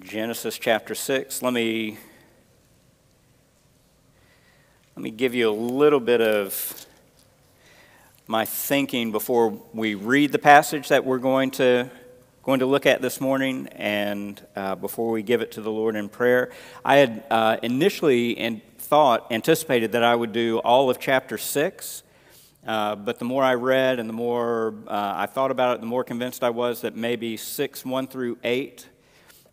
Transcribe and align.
Genesis 0.00 0.58
chapter 0.58 0.96
6. 0.96 1.42
Let 1.42 1.52
me 1.52 1.96
let 4.96 5.02
me 5.02 5.12
give 5.12 5.32
you 5.32 5.48
a 5.48 5.54
little 5.54 6.00
bit 6.00 6.20
of 6.20 6.86
my 8.26 8.44
thinking 8.44 9.12
before 9.12 9.60
we 9.72 9.94
read 9.94 10.32
the 10.32 10.40
passage 10.40 10.88
that 10.88 11.04
we're 11.04 11.18
going 11.18 11.52
to 11.52 11.88
going 12.42 12.58
to 12.58 12.66
look 12.66 12.84
at 12.84 13.00
this 13.00 13.20
morning, 13.20 13.68
and 13.68 14.44
uh, 14.56 14.74
before 14.74 15.12
we 15.12 15.22
give 15.22 15.40
it 15.40 15.52
to 15.52 15.60
the 15.60 15.70
Lord 15.70 15.94
in 15.94 16.08
prayer. 16.08 16.50
I 16.84 16.96
had 16.96 17.22
uh, 17.30 17.58
initially 17.62 18.30
in 18.30 18.62
thought 18.78 19.30
anticipated 19.30 19.92
that 19.92 20.02
I 20.02 20.16
would 20.16 20.32
do 20.32 20.58
all 20.58 20.90
of 20.90 20.98
chapter 20.98 21.38
six. 21.38 22.02
Uh, 22.66 22.96
but 22.96 23.20
the 23.20 23.24
more 23.24 23.44
I 23.44 23.54
read 23.54 24.00
and 24.00 24.08
the 24.08 24.14
more 24.14 24.74
uh, 24.88 25.12
I 25.14 25.26
thought 25.26 25.52
about 25.52 25.76
it, 25.76 25.80
the 25.80 25.86
more 25.86 26.02
convinced 26.02 26.42
I 26.42 26.50
was 26.50 26.80
that 26.80 26.96
maybe 26.96 27.36
6, 27.36 27.84
1 27.84 28.08
through 28.08 28.38
8 28.42 28.88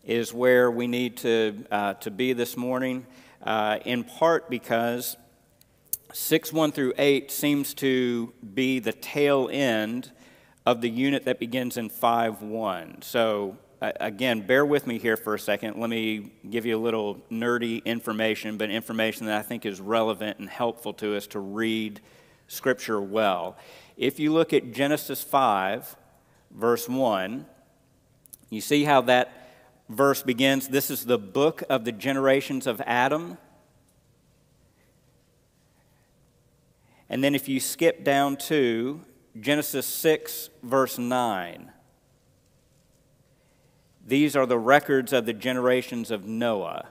is 0.03 0.33
where 0.33 0.69
we 0.69 0.87
need 0.87 1.17
to, 1.17 1.65
uh, 1.71 1.93
to 1.95 2.11
be 2.11 2.33
this 2.33 2.57
morning, 2.57 3.05
uh, 3.41 3.79
in 3.85 4.03
part 4.03 4.49
because 4.49 5.15
6, 6.11 6.51
1 6.51 6.71
through 6.71 6.93
8 6.97 7.31
seems 7.31 7.73
to 7.75 8.33
be 8.53 8.79
the 8.79 8.91
tail 8.91 9.49
end 9.51 10.11
of 10.65 10.81
the 10.81 10.89
unit 10.89 11.25
that 11.25 11.39
begins 11.39 11.77
in 11.77 11.89
5, 11.89 12.41
1. 12.41 13.01
So, 13.01 13.57
again, 13.81 14.41
bear 14.41 14.65
with 14.65 14.87
me 14.87 14.97
here 14.99 15.17
for 15.17 15.35
a 15.35 15.39
second. 15.39 15.79
Let 15.79 15.89
me 15.89 16.31
give 16.49 16.65
you 16.65 16.77
a 16.77 16.81
little 16.81 17.21
nerdy 17.31 17.83
information, 17.83 18.57
but 18.57 18.69
information 18.69 19.25
that 19.25 19.39
I 19.39 19.41
think 19.41 19.65
is 19.65 19.81
relevant 19.81 20.39
and 20.39 20.49
helpful 20.49 20.93
to 20.95 21.15
us 21.15 21.27
to 21.27 21.39
read 21.39 21.99
Scripture 22.47 23.01
well. 23.01 23.57
If 23.97 24.19
you 24.19 24.31
look 24.31 24.53
at 24.53 24.73
Genesis 24.73 25.23
5, 25.23 25.95
verse 26.51 26.87
1, 26.87 27.45
you 28.49 28.61
see 28.61 28.83
how 28.83 29.01
that 29.01 29.42
verse 29.89 30.23
begins. 30.23 30.67
This 30.67 30.89
is 30.89 31.05
the 31.05 31.17
book 31.17 31.63
of 31.69 31.85
the 31.85 31.91
generations 31.91 32.67
of 32.67 32.81
Adam. 32.81 33.37
And 37.09 37.23
then 37.23 37.35
if 37.35 37.47
you 37.47 37.59
skip 37.59 38.03
down 38.03 38.37
to 38.37 39.01
Genesis 39.39 39.85
6, 39.85 40.49
verse 40.63 40.97
9, 40.97 41.71
these 44.05 44.35
are 44.35 44.45
the 44.45 44.57
records 44.57 45.13
of 45.13 45.25
the 45.25 45.33
generations 45.33 46.11
of 46.11 46.25
Noah. 46.25 46.89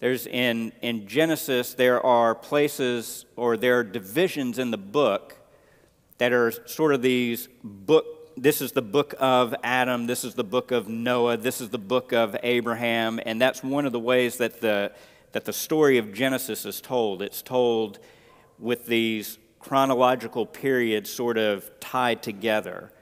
There's 0.00 0.26
in, 0.26 0.72
in 0.80 1.08
Genesis, 1.08 1.74
there 1.74 2.04
are 2.04 2.34
places 2.34 3.26
or 3.36 3.56
there 3.56 3.80
are 3.80 3.84
divisions 3.84 4.58
in 4.58 4.70
the 4.70 4.78
book 4.78 5.36
that 6.18 6.32
are 6.32 6.52
sort 6.68 6.94
of 6.94 7.02
these 7.02 7.48
book. 7.62 8.06
This 8.40 8.60
is 8.60 8.70
the 8.70 8.82
book 8.82 9.14
of 9.18 9.52
Adam. 9.64 10.06
This 10.06 10.22
is 10.22 10.34
the 10.34 10.44
book 10.44 10.70
of 10.70 10.86
Noah. 10.86 11.36
This 11.36 11.60
is 11.60 11.70
the 11.70 11.78
book 11.78 12.12
of 12.12 12.36
Abraham. 12.44 13.18
And 13.26 13.42
that's 13.42 13.64
one 13.64 13.84
of 13.84 13.90
the 13.90 13.98
ways 13.98 14.36
that 14.36 14.60
the, 14.60 14.92
that 15.32 15.44
the 15.44 15.52
story 15.52 15.98
of 15.98 16.12
Genesis 16.12 16.64
is 16.64 16.80
told. 16.80 17.20
It's 17.20 17.42
told 17.42 17.98
with 18.60 18.86
these 18.86 19.38
chronological 19.58 20.46
periods 20.46 21.10
sort 21.10 21.36
of 21.36 21.68
tied 21.80 22.22
together. 22.22 22.92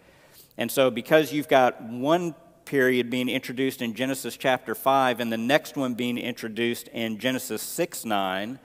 And 0.56 0.70
so, 0.70 0.90
because 0.90 1.34
you've 1.34 1.48
got 1.48 1.82
one 1.82 2.34
period 2.64 3.10
being 3.10 3.28
introduced 3.28 3.82
in 3.82 3.92
Genesis 3.92 4.38
chapter 4.38 4.74
5 4.74 5.20
and 5.20 5.30
the 5.30 5.36
next 5.36 5.76
one 5.76 5.92
being 5.92 6.16
introduced 6.16 6.88
in 6.88 7.18
Genesis 7.18 7.60
6 7.60 8.06
9, 8.06 8.58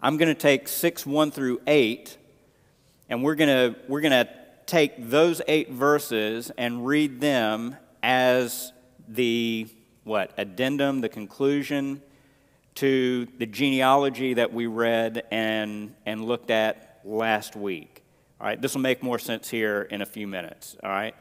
I'm 0.00 0.16
going 0.16 0.34
to 0.34 0.34
take 0.34 0.66
6 0.66 1.06
1 1.06 1.30
through 1.30 1.60
8, 1.68 2.18
and 3.08 3.22
we're 3.22 3.36
going 3.36 3.48
to, 3.72 3.78
we're 3.86 4.00
going 4.00 4.26
to 4.26 4.43
take 4.66 5.10
those 5.10 5.40
eight 5.48 5.70
verses 5.70 6.50
and 6.56 6.86
read 6.86 7.20
them 7.20 7.76
as 8.02 8.72
the 9.08 9.68
what 10.04 10.32
addendum 10.36 11.00
the 11.00 11.08
conclusion 11.08 12.02
to 12.74 13.26
the 13.38 13.46
genealogy 13.46 14.34
that 14.34 14.52
we 14.52 14.66
read 14.66 15.22
and 15.30 15.94
and 16.06 16.24
looked 16.24 16.50
at 16.50 17.00
last 17.04 17.56
week 17.56 18.02
all 18.40 18.46
right 18.46 18.60
this 18.60 18.74
will 18.74 18.82
make 18.82 19.02
more 19.02 19.18
sense 19.18 19.48
here 19.48 19.82
in 19.82 20.02
a 20.02 20.06
few 20.06 20.26
minutes 20.26 20.76
all 20.82 20.90
right 20.90 21.14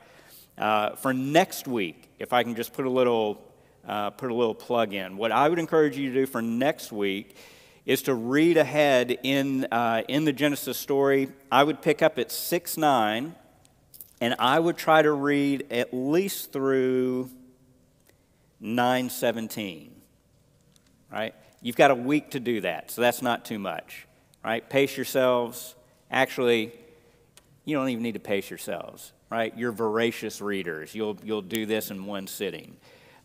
uh, 0.58 0.96
for 0.96 1.14
next 1.14 1.68
week, 1.68 2.10
if 2.20 2.32
I 2.32 2.44
can 2.44 2.56
just 2.56 2.74
put 2.74 2.86
a 2.86 2.90
little 2.90 3.42
uh, 3.88 4.12
put 4.12 4.32
a 4.32 4.34
little 4.34 4.56
plug 4.56 4.94
in, 4.94 5.18
what 5.18 5.32
I 5.32 5.50
would 5.50 5.60
encourage 5.60 5.98
you 5.98 6.10
to 6.10 6.16
do 6.16 6.26
for 6.26 6.42
next 6.42 6.92
week 6.92 7.36
is 7.86 8.04
to 8.04 8.14
read 8.14 8.56
ahead 8.56 9.18
in 9.24 9.66
uh, 9.66 10.04
in 10.08 10.26
the 10.26 10.34
Genesis 10.34 10.78
story. 10.78 11.30
I 11.52 11.64
would 11.64 11.82
pick 11.82 12.02
up 12.02 12.20
at 12.20 12.32
six 12.32 12.78
nine, 12.78 13.36
and 14.24 14.36
I 14.40 14.58
would 14.58 14.78
try 14.78 15.02
to 15.02 15.12
read 15.12 15.68
at 15.70 15.94
least 15.94 16.54
through 16.54 17.30
nine 18.60 19.10
seventeen. 19.10 19.92
Right? 21.12 21.36
You've 21.62 21.76
got 21.76 21.92
a 21.92 21.96
week 21.96 22.32
to 22.32 22.40
do 22.40 22.62
that, 22.62 22.90
so 22.90 23.02
that's 23.02 23.22
not 23.22 23.46
too 23.46 23.60
much. 23.60 24.08
Right? 24.44 24.68
Pace 24.68 24.96
yourselves. 24.98 25.76
Actually, 26.10 26.72
you 27.66 27.76
don't 27.76 27.90
even 27.90 28.04
need 28.04 28.14
to 28.14 28.20
pace 28.20 28.50
yourselves 28.50 29.14
right? 29.34 29.58
You're 29.58 29.72
voracious 29.72 30.42
readers. 30.42 30.94
You'll, 30.94 31.18
you'll 31.24 31.42
do 31.42 31.66
this 31.66 31.90
in 31.90 32.06
one 32.06 32.28
sitting. 32.28 32.78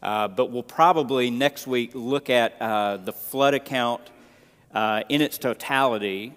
Uh, 0.03 0.27
but 0.27 0.51
we'll 0.51 0.63
probably 0.63 1.29
next 1.29 1.67
week 1.67 1.91
look 1.93 2.31
at 2.31 2.55
uh, 2.63 2.97
the 2.97 3.13
flood 3.13 3.53
account 3.53 4.01
uh, 4.73 5.03
in 5.11 5.21
its 5.21 5.37
totality 5.37 6.35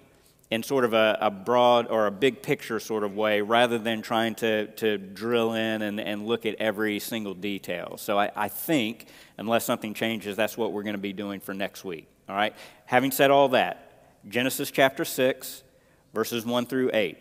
in 0.52 0.62
sort 0.62 0.84
of 0.84 0.92
a, 0.92 1.16
a, 1.18 1.30
broad 1.30 1.86
or 1.88 2.06
a 2.06 2.10
big 2.10 2.42
picture 2.42 2.78
sort 2.78 3.04
of 3.04 3.16
way 3.16 3.40
rather 3.40 3.78
than 3.78 4.02
trying 4.02 4.34
to, 4.34 4.66
to 4.72 4.98
drill 4.98 5.54
in 5.54 5.80
and, 5.80 5.98
and 5.98 6.26
look 6.26 6.44
at 6.44 6.54
every 6.56 6.98
single 6.98 7.32
detail. 7.32 7.96
So 7.96 8.18
I, 8.18 8.30
I 8.36 8.48
think, 8.48 9.06
unless 9.38 9.64
something 9.64 9.94
changes, 9.94 10.36
that's 10.36 10.58
what 10.58 10.72
we're 10.72 10.82
going 10.82 10.92
to 10.92 10.98
be 10.98 11.14
doing 11.14 11.40
for 11.40 11.54
next 11.54 11.86
week. 11.86 12.06
All 12.28 12.36
right? 12.36 12.54
Having 12.84 13.12
said 13.12 13.30
all 13.30 13.48
that, 13.48 14.04
Genesis 14.28 14.70
chapter 14.70 15.06
6, 15.06 15.62
verses 16.12 16.44
1 16.44 16.66
through 16.66 16.90
8. 16.92 17.16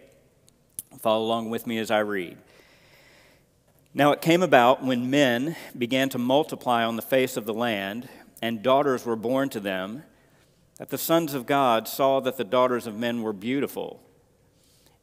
Follow 1.00 1.24
along 1.24 1.50
with 1.50 1.66
me 1.66 1.78
as 1.78 1.90
I 1.90 2.00
read. 2.00 2.38
Now 3.94 4.12
it 4.12 4.22
came 4.22 4.44
about 4.44 4.84
when 4.84 5.10
men 5.10 5.56
began 5.78 6.10
to 6.10 6.18
multiply 6.18 6.84
on 6.84 6.98
the 6.98 7.02
face 7.02 7.38
of 7.38 7.46
the 7.46 7.54
land, 7.54 8.10
and 8.42 8.62
daughters 8.62 9.06
were 9.06 9.16
born 9.16 9.48
to 9.52 9.62
them, 9.62 10.04
that 10.82 10.90
the 10.90 10.98
sons 10.98 11.36
of 11.36 11.46
God 11.46 11.88
saw 11.88 12.20
that 12.22 12.38
the 12.38 12.44
daughters 12.44 12.88
of 12.88 12.98
men 12.98 13.22
were 13.22 13.34
beautiful, 13.34 14.02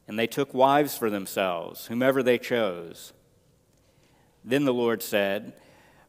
and 0.09 0.19
they 0.19 0.27
took 0.27 0.53
wives 0.53 0.99
for 0.99 1.09
themselves, 1.09 1.87
whomever 1.87 2.21
they 2.21 2.37
chose. 2.37 3.13
Then 4.45 4.65
the 4.65 4.75
Lord 4.75 5.05
said, 5.05 5.53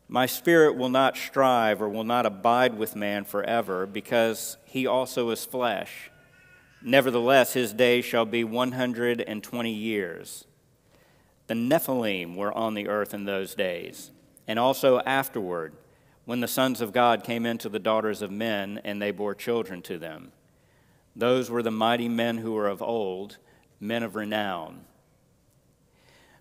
My 0.08 0.26
spirit 0.26 0.76
will 0.76 0.90
not 0.90 1.16
strive 1.16 1.84
or 1.84 1.88
will 1.88 2.04
not 2.04 2.26
abide 2.26 2.80
with 2.80 2.96
man 2.96 3.26
forever, 3.26 3.86
because 3.86 4.58
he 4.66 4.88
also 4.88 5.30
is 5.30 5.46
flesh. 5.46 6.10
Nevertheless, 6.82 7.54
his 7.54 7.72
days 7.72 8.06
shall 8.06 8.26
be 8.26 8.44
120 8.44 9.72
years. 9.72 10.46
The 11.46 11.54
Nephilim 11.54 12.36
were 12.36 12.52
on 12.58 12.74
the 12.74 12.88
earth 12.88 13.14
in 13.14 13.26
those 13.26 13.54
days, 13.54 14.10
and 14.48 14.58
also 14.58 14.98
afterward, 15.02 15.74
when 16.30 16.42
the 16.42 16.48
sons 16.48 16.80
of 16.80 16.94
God 16.94 17.24
came 17.24 17.44
into 17.44 17.70
the 17.70 17.80
daughters 17.80 18.22
of 18.22 18.30
men, 18.30 18.80
and 18.84 19.02
they 19.02 19.10
bore 19.10 19.34
children 19.34 19.82
to 19.82 19.98
them. 19.98 20.32
Those 21.16 21.50
were 21.50 21.64
the 21.64 21.72
mighty 21.72 22.08
men 22.08 22.38
who 22.38 22.52
were 22.52 22.68
of 22.68 22.84
old, 22.84 23.38
men 23.80 24.04
of 24.04 24.16
renown. 24.16 24.82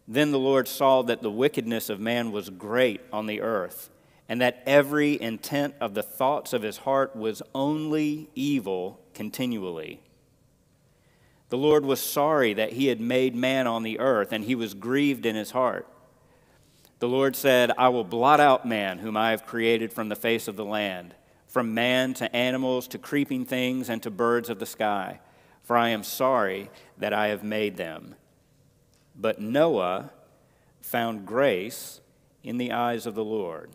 Then 0.07 0.31
the 0.31 0.39
Lord 0.39 0.69
saw 0.69 1.01
that 1.05 1.23
the 1.23 1.31
wickedness 1.31 1.89
of 1.89 2.01
man 2.01 2.33
was 2.33 2.51
great 2.51 3.01
on 3.11 3.25
the 3.25 3.41
earth, 3.41 3.89
and 4.29 4.43
that 4.43 4.63
every 4.67 5.19
intent 5.23 5.75
of 5.81 5.95
the 5.95 6.03
thoughts 6.03 6.53
of 6.53 6.61
his 6.61 6.77
heart 6.77 7.17
was 7.17 7.41
only 7.55 8.29
evil 8.35 9.01
continually. 9.15 10.03
The 11.49 11.57
Lord 11.57 11.87
was 11.87 12.01
sorry 12.01 12.53
that 12.53 12.75
he 12.75 12.89
had 12.89 13.01
made 13.01 13.35
man 13.35 13.67
on 13.67 13.85
the 13.85 14.01
earth, 14.01 14.33
and 14.33 14.45
he 14.45 14.55
was 14.55 14.75
grieved 14.75 15.25
in 15.25 15.35
his 15.35 15.53
heart. 15.53 15.89
The 16.99 17.09
Lord 17.09 17.37
said, 17.37 17.71
I 17.79 17.91
will 17.91 18.05
blot 18.05 18.41
out 18.41 18.67
man, 18.67 18.99
whom 18.99 19.17
I 19.17 19.31
have 19.31 19.47
created 19.47 19.93
from 19.93 20.09
the 20.09 20.17
face 20.17 20.49
of 20.49 20.57
the 20.57 20.65
land, 20.65 21.15
from 21.47 21.73
man 21.73 22.13
to 22.15 22.35
animals 22.35 22.89
to 22.89 22.99
creeping 22.99 23.45
things 23.45 23.89
and 23.89 24.03
to 24.03 24.11
birds 24.11 24.51
of 24.51 24.59
the 24.59 24.67
sky, 24.67 25.21
for 25.63 25.77
I 25.77 25.91
am 25.91 26.03
sorry 26.03 26.71
that 26.97 27.13
I 27.13 27.29
have 27.29 27.45
made 27.45 27.77
them. 27.77 28.17
But 29.15 29.41
Noah 29.41 30.11
found 30.81 31.27
grace 31.27 32.01
in 32.43 32.59
the 32.59 32.73
eyes 32.73 33.07
of 33.07 33.15
the 33.15 33.25
Lord. 33.25 33.71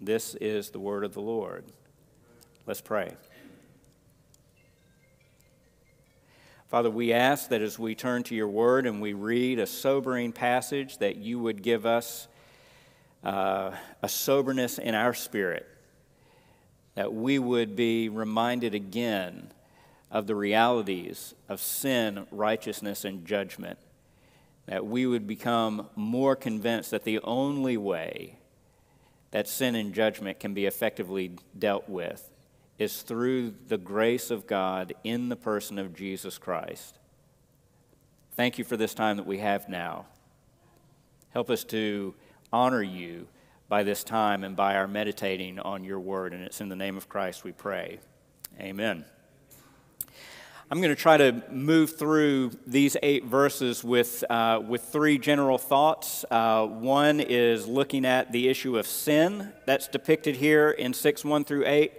This 0.00 0.34
is 0.34 0.70
the 0.70 0.80
word 0.80 1.04
of 1.04 1.14
the 1.14 1.20
Lord. 1.20 1.64
Let's 2.66 2.80
pray. 2.80 3.14
Father, 6.70 6.88
we 6.88 7.12
ask 7.12 7.48
that 7.48 7.62
as 7.62 7.80
we 7.80 7.96
turn 7.96 8.22
to 8.22 8.34
your 8.36 8.46
word 8.46 8.86
and 8.86 9.02
we 9.02 9.12
read 9.12 9.58
a 9.58 9.66
sobering 9.66 10.30
passage, 10.30 10.98
that 10.98 11.16
you 11.16 11.40
would 11.40 11.62
give 11.64 11.84
us 11.84 12.28
uh, 13.24 13.72
a 14.04 14.08
soberness 14.08 14.78
in 14.78 14.94
our 14.94 15.12
spirit, 15.12 15.66
that 16.94 17.12
we 17.12 17.40
would 17.40 17.74
be 17.74 18.08
reminded 18.08 18.72
again 18.72 19.50
of 20.12 20.28
the 20.28 20.36
realities 20.36 21.34
of 21.48 21.60
sin, 21.60 22.28
righteousness, 22.30 23.04
and 23.04 23.26
judgment, 23.26 23.76
that 24.66 24.86
we 24.86 25.06
would 25.06 25.26
become 25.26 25.88
more 25.96 26.36
convinced 26.36 26.92
that 26.92 27.02
the 27.02 27.18
only 27.24 27.76
way 27.76 28.38
that 29.32 29.48
sin 29.48 29.74
and 29.74 29.92
judgment 29.92 30.38
can 30.38 30.54
be 30.54 30.66
effectively 30.66 31.32
dealt 31.58 31.88
with 31.88 32.29
is 32.80 33.02
through 33.02 33.54
the 33.68 33.76
grace 33.76 34.30
of 34.30 34.46
God 34.46 34.94
in 35.04 35.28
the 35.28 35.36
person 35.36 35.78
of 35.78 35.94
Jesus 35.94 36.38
Christ. 36.38 36.98
Thank 38.32 38.56
you 38.56 38.64
for 38.64 38.78
this 38.78 38.94
time 38.94 39.18
that 39.18 39.26
we 39.26 39.38
have 39.38 39.68
now. 39.68 40.06
Help 41.28 41.50
us 41.50 41.62
to 41.64 42.14
honor 42.50 42.82
you 42.82 43.28
by 43.68 43.82
this 43.82 44.02
time 44.02 44.42
and 44.44 44.56
by 44.56 44.76
our 44.76 44.88
meditating 44.88 45.58
on 45.58 45.84
your 45.84 46.00
word. 46.00 46.32
And 46.32 46.42
it's 46.42 46.62
in 46.62 46.70
the 46.70 46.76
name 46.76 46.96
of 46.96 47.06
Christ 47.06 47.44
we 47.44 47.52
pray. 47.52 48.00
Amen. 48.58 49.04
I'm 50.70 50.80
going 50.80 50.94
to 50.94 51.00
try 51.00 51.18
to 51.18 51.42
move 51.50 51.98
through 51.98 52.52
these 52.66 52.96
eight 53.02 53.26
verses 53.26 53.84
with, 53.84 54.24
uh, 54.30 54.62
with 54.66 54.84
three 54.84 55.18
general 55.18 55.58
thoughts. 55.58 56.24
Uh, 56.30 56.64
one 56.66 57.20
is 57.20 57.66
looking 57.66 58.06
at 58.06 58.32
the 58.32 58.48
issue 58.48 58.78
of 58.78 58.86
sin 58.86 59.52
that's 59.66 59.86
depicted 59.86 60.36
here 60.36 60.70
in 60.70 60.94
6 60.94 61.26
1 61.26 61.44
through 61.44 61.66
8. 61.66 61.92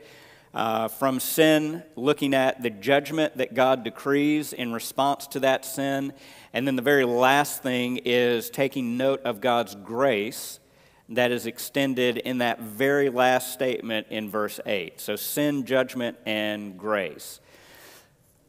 Uh, 0.54 0.90
from 0.90 1.22
sin, 1.22 1.82
looking 1.96 2.34
at 2.34 2.62
the 2.62 2.70
judgment 2.70 3.38
that 3.38 3.54
God 3.54 3.86
decrees 3.86 4.52
in 4.52 4.74
response 4.74 5.26
to 5.28 5.40
that 5.40 5.64
sin. 5.64 6.12
And 6.52 6.68
then 6.68 6.76
the 6.76 6.82
very 6.82 7.06
last 7.06 7.64
thing 7.64 8.02
is 8.04 8.50
taking 8.50 8.98
note 8.98 9.22
of 9.24 9.40
God's 9.40 9.76
grace 9.76 10.60
that 11.08 11.32
is 11.32 11.46
extended 11.46 12.18
in 12.18 12.40
that 12.40 12.60
very 12.60 13.10
last 13.10 13.54
statement 13.54 14.08
in 14.10 14.30
verse 14.30 14.60
8. 14.66 15.00
So, 15.00 15.16
sin, 15.16 15.66
judgment, 15.66 16.18
and 16.26 16.78
grace. 16.78 17.40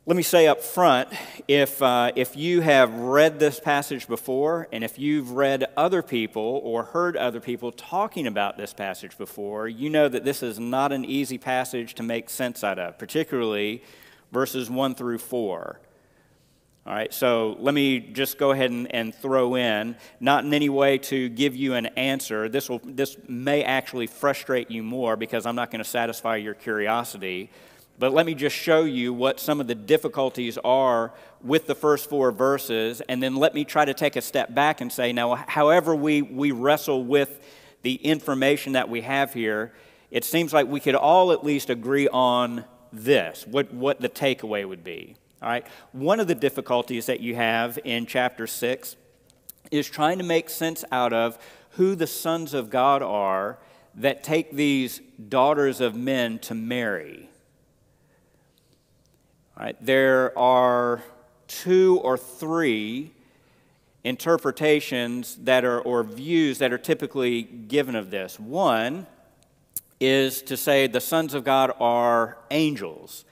Let 0.04 0.16
me 0.16 0.24
say 0.24 0.48
up 0.48 0.62
front 0.62 1.10
if, 1.46 1.80
uh, 1.80 2.10
if 2.16 2.36
you 2.36 2.60
have 2.60 2.92
read 2.92 3.38
this 3.38 3.60
passage 3.60 4.08
before, 4.08 4.66
and 4.72 4.82
if 4.82 4.98
you've 4.98 5.30
read 5.30 5.66
other 5.76 6.02
people 6.02 6.60
or 6.64 6.82
heard 6.82 7.16
other 7.16 7.38
people 7.38 7.70
talking 7.70 8.26
about 8.26 8.56
this 8.56 8.74
passage 8.74 9.16
before, 9.16 9.68
you 9.68 9.88
know 9.88 10.08
that 10.08 10.24
this 10.24 10.42
is 10.42 10.58
not 10.58 10.90
an 10.90 11.04
easy 11.04 11.38
passage 11.38 11.94
to 11.94 12.02
make 12.02 12.30
sense 12.30 12.64
out 12.64 12.80
of, 12.80 12.98
particularly 12.98 13.84
verses 14.32 14.68
1 14.68 14.96
through 14.96 15.18
4. 15.18 15.78
All 16.84 16.92
right, 16.92 17.14
so 17.14 17.56
let 17.60 17.72
me 17.72 18.00
just 18.00 18.38
go 18.38 18.50
ahead 18.50 18.72
and, 18.72 18.92
and 18.92 19.14
throw 19.14 19.54
in, 19.54 19.94
not 20.18 20.44
in 20.44 20.52
any 20.52 20.68
way 20.68 20.98
to 20.98 21.28
give 21.28 21.54
you 21.54 21.74
an 21.74 21.86
answer. 21.86 22.48
This, 22.48 22.68
will, 22.68 22.80
this 22.82 23.16
may 23.28 23.62
actually 23.62 24.08
frustrate 24.08 24.68
you 24.68 24.82
more 24.82 25.16
because 25.16 25.46
I'm 25.46 25.54
not 25.54 25.70
going 25.70 25.78
to 25.78 25.88
satisfy 25.88 26.38
your 26.38 26.54
curiosity 26.54 27.50
but 28.02 28.12
let 28.12 28.26
me 28.26 28.34
just 28.34 28.56
show 28.56 28.82
you 28.82 29.14
what 29.14 29.38
some 29.38 29.60
of 29.60 29.68
the 29.68 29.76
difficulties 29.76 30.58
are 30.64 31.12
with 31.40 31.68
the 31.68 31.74
first 31.76 32.10
four 32.10 32.32
verses, 32.32 33.00
and 33.02 33.22
then 33.22 33.36
let 33.36 33.54
me 33.54 33.64
try 33.64 33.84
to 33.84 33.94
take 33.94 34.16
a 34.16 34.20
step 34.20 34.52
back 34.52 34.80
and 34.80 34.90
say, 34.90 35.12
now, 35.12 35.36
however 35.36 35.94
we, 35.94 36.20
we 36.20 36.50
wrestle 36.50 37.04
with 37.04 37.38
the 37.82 37.94
information 37.94 38.72
that 38.72 38.88
we 38.88 39.02
have 39.02 39.32
here, 39.32 39.72
it 40.10 40.24
seems 40.24 40.52
like 40.52 40.66
we 40.66 40.80
could 40.80 40.96
all 40.96 41.30
at 41.30 41.44
least 41.44 41.70
agree 41.70 42.08
on 42.08 42.64
this, 42.92 43.46
what, 43.46 43.72
what 43.72 44.00
the 44.00 44.08
takeaway 44.08 44.68
would 44.68 44.82
be. 44.82 45.14
All 45.40 45.50
right? 45.50 45.64
One 45.92 46.18
of 46.18 46.26
the 46.26 46.34
difficulties 46.34 47.06
that 47.06 47.20
you 47.20 47.36
have 47.36 47.78
in 47.84 48.06
chapter 48.06 48.48
6 48.48 48.96
is 49.70 49.88
trying 49.88 50.18
to 50.18 50.24
make 50.24 50.50
sense 50.50 50.84
out 50.90 51.12
of 51.12 51.38
who 51.76 51.94
the 51.94 52.08
sons 52.08 52.52
of 52.52 52.68
God 52.68 53.00
are 53.00 53.60
that 53.94 54.24
take 54.24 54.50
these 54.50 55.00
daughters 55.28 55.80
of 55.80 55.94
men 55.94 56.40
to 56.40 56.56
marry. 56.56 57.28
Right, 59.58 59.76
there 59.84 60.36
are 60.38 61.02
two 61.46 62.00
or 62.02 62.16
three 62.16 63.12
interpretations 64.02 65.36
that 65.42 65.64
are, 65.64 65.80
or 65.80 66.02
views 66.02 66.58
that 66.58 66.72
are 66.72 66.78
typically 66.78 67.42
given 67.42 67.94
of 67.94 68.10
this. 68.10 68.40
One 68.40 69.06
is 70.00 70.42
to 70.42 70.56
say 70.56 70.86
the 70.86 71.00
sons 71.00 71.34
of 71.34 71.44
God 71.44 71.72
are 71.78 72.38
angels. 72.50 73.24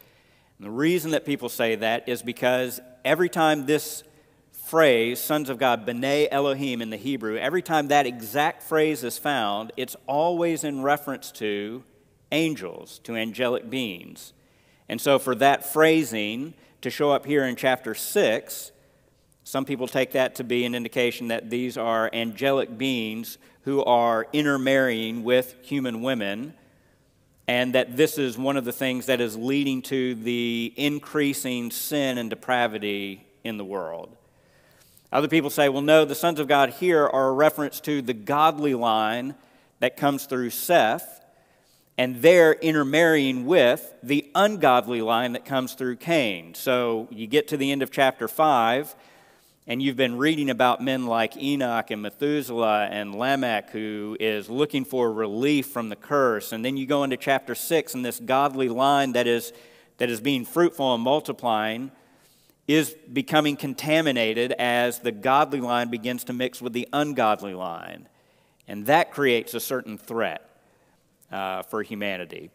And 0.58 0.66
the 0.66 0.70
reason 0.70 1.12
that 1.12 1.24
people 1.24 1.48
say 1.48 1.74
that 1.76 2.08
is 2.08 2.22
because 2.22 2.80
every 3.04 3.28
time 3.28 3.66
this 3.66 4.04
phrase, 4.52 5.18
sons 5.18 5.48
of 5.48 5.58
God, 5.58 5.86
B'nai 5.86 6.28
Elohim 6.30 6.82
in 6.82 6.90
the 6.90 6.96
Hebrew, 6.96 7.36
every 7.36 7.62
time 7.62 7.88
that 7.88 8.06
exact 8.06 8.62
phrase 8.62 9.02
is 9.02 9.18
found, 9.18 9.72
it's 9.76 9.96
always 10.06 10.62
in 10.62 10.82
reference 10.82 11.32
to 11.32 11.82
angels, 12.30 13.00
to 13.00 13.16
angelic 13.16 13.68
beings. 13.68 14.32
And 14.90 15.00
so, 15.00 15.20
for 15.20 15.36
that 15.36 15.72
phrasing 15.72 16.52
to 16.80 16.90
show 16.90 17.12
up 17.12 17.24
here 17.24 17.44
in 17.44 17.54
chapter 17.54 17.94
6, 17.94 18.72
some 19.44 19.64
people 19.64 19.86
take 19.86 20.10
that 20.12 20.34
to 20.34 20.44
be 20.44 20.64
an 20.64 20.74
indication 20.74 21.28
that 21.28 21.48
these 21.48 21.78
are 21.78 22.10
angelic 22.12 22.76
beings 22.76 23.38
who 23.62 23.84
are 23.84 24.26
intermarrying 24.32 25.22
with 25.22 25.54
human 25.62 26.02
women, 26.02 26.54
and 27.46 27.76
that 27.76 27.96
this 27.96 28.18
is 28.18 28.36
one 28.36 28.56
of 28.56 28.64
the 28.64 28.72
things 28.72 29.06
that 29.06 29.20
is 29.20 29.36
leading 29.36 29.80
to 29.82 30.16
the 30.16 30.74
increasing 30.76 31.70
sin 31.70 32.18
and 32.18 32.28
depravity 32.28 33.24
in 33.44 33.58
the 33.58 33.64
world. 33.64 34.16
Other 35.12 35.28
people 35.28 35.50
say, 35.50 35.68
well, 35.68 35.82
no, 35.82 36.04
the 36.04 36.16
sons 36.16 36.40
of 36.40 36.48
God 36.48 36.70
here 36.70 37.06
are 37.06 37.28
a 37.28 37.32
reference 37.32 37.78
to 37.82 38.02
the 38.02 38.14
godly 38.14 38.74
line 38.74 39.36
that 39.78 39.96
comes 39.96 40.26
through 40.26 40.50
Seth 40.50 41.24
and 42.00 42.22
they're 42.22 42.54
intermarrying 42.54 43.44
with 43.44 43.92
the 44.02 44.30
ungodly 44.34 45.02
line 45.02 45.34
that 45.34 45.44
comes 45.44 45.74
through 45.74 45.96
Cain. 45.96 46.54
So 46.54 47.08
you 47.10 47.26
get 47.26 47.48
to 47.48 47.58
the 47.58 47.70
end 47.70 47.82
of 47.82 47.90
chapter 47.90 48.26
5, 48.26 48.94
and 49.66 49.82
you've 49.82 49.98
been 49.98 50.16
reading 50.16 50.48
about 50.48 50.82
men 50.82 51.04
like 51.04 51.36
Enoch 51.36 51.90
and 51.90 52.00
Methuselah 52.00 52.88
and 52.90 53.14
Lamech, 53.14 53.68
who 53.68 54.16
is 54.18 54.48
looking 54.48 54.86
for 54.86 55.12
relief 55.12 55.66
from 55.66 55.90
the 55.90 55.94
curse. 55.94 56.52
And 56.52 56.64
then 56.64 56.78
you 56.78 56.86
go 56.86 57.04
into 57.04 57.18
chapter 57.18 57.54
6, 57.54 57.92
and 57.92 58.02
this 58.02 58.18
godly 58.18 58.70
line 58.70 59.12
that 59.12 59.26
is, 59.26 59.52
that 59.98 60.08
is 60.08 60.22
being 60.22 60.46
fruitful 60.46 60.94
and 60.94 61.02
multiplying 61.02 61.90
is 62.66 62.96
becoming 63.12 63.56
contaminated 63.56 64.52
as 64.52 65.00
the 65.00 65.12
godly 65.12 65.60
line 65.60 65.90
begins 65.90 66.24
to 66.24 66.32
mix 66.32 66.62
with 66.62 66.72
the 66.72 66.88
ungodly 66.94 67.52
line. 67.52 68.08
And 68.66 68.86
that 68.86 69.10
creates 69.10 69.52
a 69.52 69.60
certain 69.60 69.98
threat 69.98 70.49
uh, 71.30 71.62
for 71.62 71.82
humanity. 71.82 72.50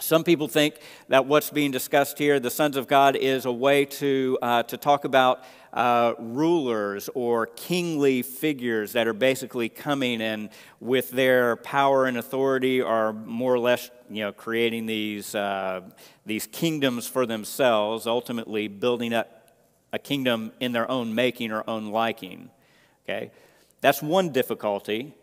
Some 0.00 0.24
people 0.24 0.48
think 0.48 0.76
that 1.08 1.26
what's 1.26 1.50
being 1.50 1.70
discussed 1.70 2.18
here, 2.18 2.40
the 2.40 2.50
sons 2.50 2.76
of 2.76 2.88
God, 2.88 3.14
is 3.14 3.44
a 3.44 3.52
way 3.52 3.84
to, 3.84 4.38
uh, 4.40 4.62
to 4.64 4.76
talk 4.76 5.04
about 5.04 5.44
uh, 5.72 6.14
rulers 6.18 7.08
or 7.14 7.46
kingly 7.46 8.22
figures 8.22 8.92
that 8.94 9.06
are 9.06 9.12
basically 9.12 9.68
coming 9.68 10.20
and 10.20 10.48
with 10.80 11.10
their 11.10 11.56
power 11.56 12.06
and 12.06 12.16
authority 12.16 12.80
are 12.82 13.12
more 13.12 13.54
or 13.54 13.58
less 13.58 13.90
you 14.10 14.24
know, 14.24 14.32
creating 14.32 14.86
these, 14.86 15.34
uh, 15.34 15.82
these 16.26 16.46
kingdoms 16.46 17.06
for 17.06 17.24
themselves, 17.24 18.06
ultimately 18.06 18.68
building 18.68 19.12
up 19.12 19.50
a 19.92 19.98
kingdom 19.98 20.52
in 20.58 20.72
their 20.72 20.90
own 20.90 21.14
making 21.14 21.52
or 21.52 21.62
own 21.68 21.86
liking. 21.86 22.50
Okay? 23.04 23.30
That's 23.82 24.02
one 24.02 24.30
difficulty 24.30 25.14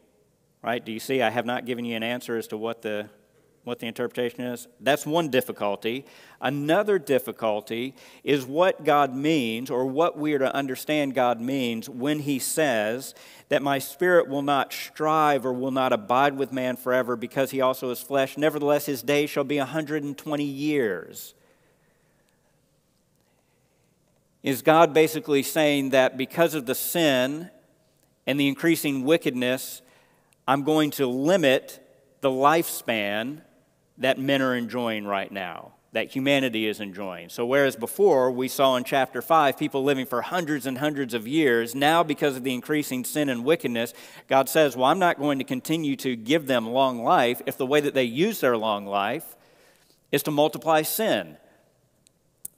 right? 0.62 0.84
Do 0.84 0.92
you 0.92 1.00
see? 1.00 1.22
I 1.22 1.30
have 1.30 1.46
not 1.46 1.66
given 1.66 1.86
you 1.86 1.96
an 1.96 2.04
answer 2.04 2.38
as 2.38 2.48
to 2.48 2.58
what 2.58 2.82
the 2.82 3.10
what 3.66 3.80
the 3.80 3.88
interpretation 3.88 4.42
is. 4.42 4.68
That's 4.80 5.06
one 5.06 5.30
difficulty. 5.30 6.06
Another 6.42 6.98
difficulty 6.98 7.94
is 8.24 8.46
what 8.46 8.84
God 8.84 9.16
means, 9.16 9.70
or 9.70 9.86
what 9.86 10.18
we 10.18 10.34
are 10.34 10.40
to 10.40 10.56
understand 10.56 11.14
God 11.14 11.40
means 11.40 11.90
when 11.90 12.20
He 12.20 12.40
says 12.40 13.14
that 13.50 13.62
my 13.62 13.80
spirit 13.80 14.28
will 14.28 14.42
not 14.42 14.72
strive 14.72 15.46
or 15.46 15.52
will 15.52 15.72
not 15.72 15.92
abide 15.92 16.38
with 16.38 16.54
man 16.54 16.78
forever 16.78 17.16
because 17.16 17.52
he 17.52 17.62
also 17.62 17.90
is 17.90 18.00
flesh. 18.00 18.38
Nevertheless, 18.38 18.86
his 18.86 19.02
day 19.02 19.26
shall 19.26 19.44
be 19.44 19.58
120 19.58 20.44
years. 20.44 21.34
Is 24.44 24.62
God 24.62 24.94
basically 24.94 25.44
saying 25.44 25.90
that 25.90 26.16
because 26.16 26.54
of 26.54 26.66
the 26.66 26.76
sin 26.76 27.50
and 28.26 28.40
the 28.40 28.48
increasing 28.48 29.04
wickedness, 29.04 29.82
I'm 30.50 30.64
going 30.64 30.90
to 30.94 31.06
limit 31.06 31.80
the 32.22 32.32
lifespan 32.32 33.44
that 34.00 34.18
men 34.18 34.42
are 34.42 34.56
enjoying 34.56 35.06
right 35.06 35.32
now, 35.32 35.74
that 35.92 36.10
humanity 36.10 36.66
is 36.66 36.80
enjoying. 36.80 37.30
So, 37.30 37.46
whereas 37.46 37.76
before 37.76 38.32
we 38.32 38.48
saw 38.48 38.76
in 38.76 38.84
chapter 38.84 39.22
5 39.22 39.60
people 39.60 39.84
living 39.84 40.08
for 40.08 40.24
hundreds 40.24 40.66
and 40.66 40.80
hundreds 40.80 41.14
of 41.14 41.28
years, 41.28 41.76
now 41.76 42.02
because 42.02 42.36
of 42.36 42.44
the 42.44 42.56
increasing 42.56 43.06
sin 43.06 43.30
and 43.30 43.46
wickedness, 43.46 43.94
God 44.28 44.50
says, 44.50 44.76
Well, 44.76 44.88
I'm 44.88 44.98
not 44.98 45.20
going 45.20 45.38
to 45.38 45.46
continue 45.46 45.96
to 45.98 46.16
give 46.16 46.48
them 46.48 46.68
long 46.68 47.04
life 47.04 47.44
if 47.46 47.56
the 47.56 47.68
way 47.68 47.80
that 47.82 47.94
they 47.94 48.06
use 48.06 48.40
their 48.40 48.58
long 48.58 48.88
life 48.88 49.36
is 50.12 50.24
to 50.24 50.32
multiply 50.32 50.82
sin. 50.82 51.38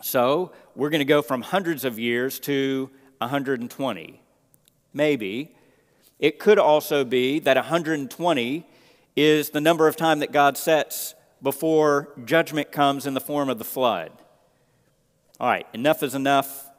So, 0.02 0.54
we're 0.78 0.92
going 0.92 1.00
to 1.00 1.06
go 1.06 1.22
from 1.22 1.42
hundreds 1.42 1.84
of 1.84 2.00
years 2.00 2.40
to 2.42 2.90
120. 3.18 4.22
Maybe. 4.94 5.56
It 6.22 6.40
could 6.40 6.58
also 6.58 7.04
be 7.04 7.40
that 7.40 7.58
120 7.58 8.66
is 9.18 9.50
the 9.50 9.60
number 9.60 9.90
of 9.90 9.98
time 9.98 10.20
that 10.20 10.32
God 10.32 10.58
sets 10.58 11.16
before 11.42 12.10
judgment 12.24 12.72
comes 12.72 13.06
in 13.06 13.14
the 13.14 13.20
form 13.20 13.50
of 13.50 13.58
the 13.58 13.66
flood. 13.66 14.12
All 15.40 15.50
right, 15.50 15.66
enough 15.74 16.04
is 16.04 16.16
enough. 16.16 16.70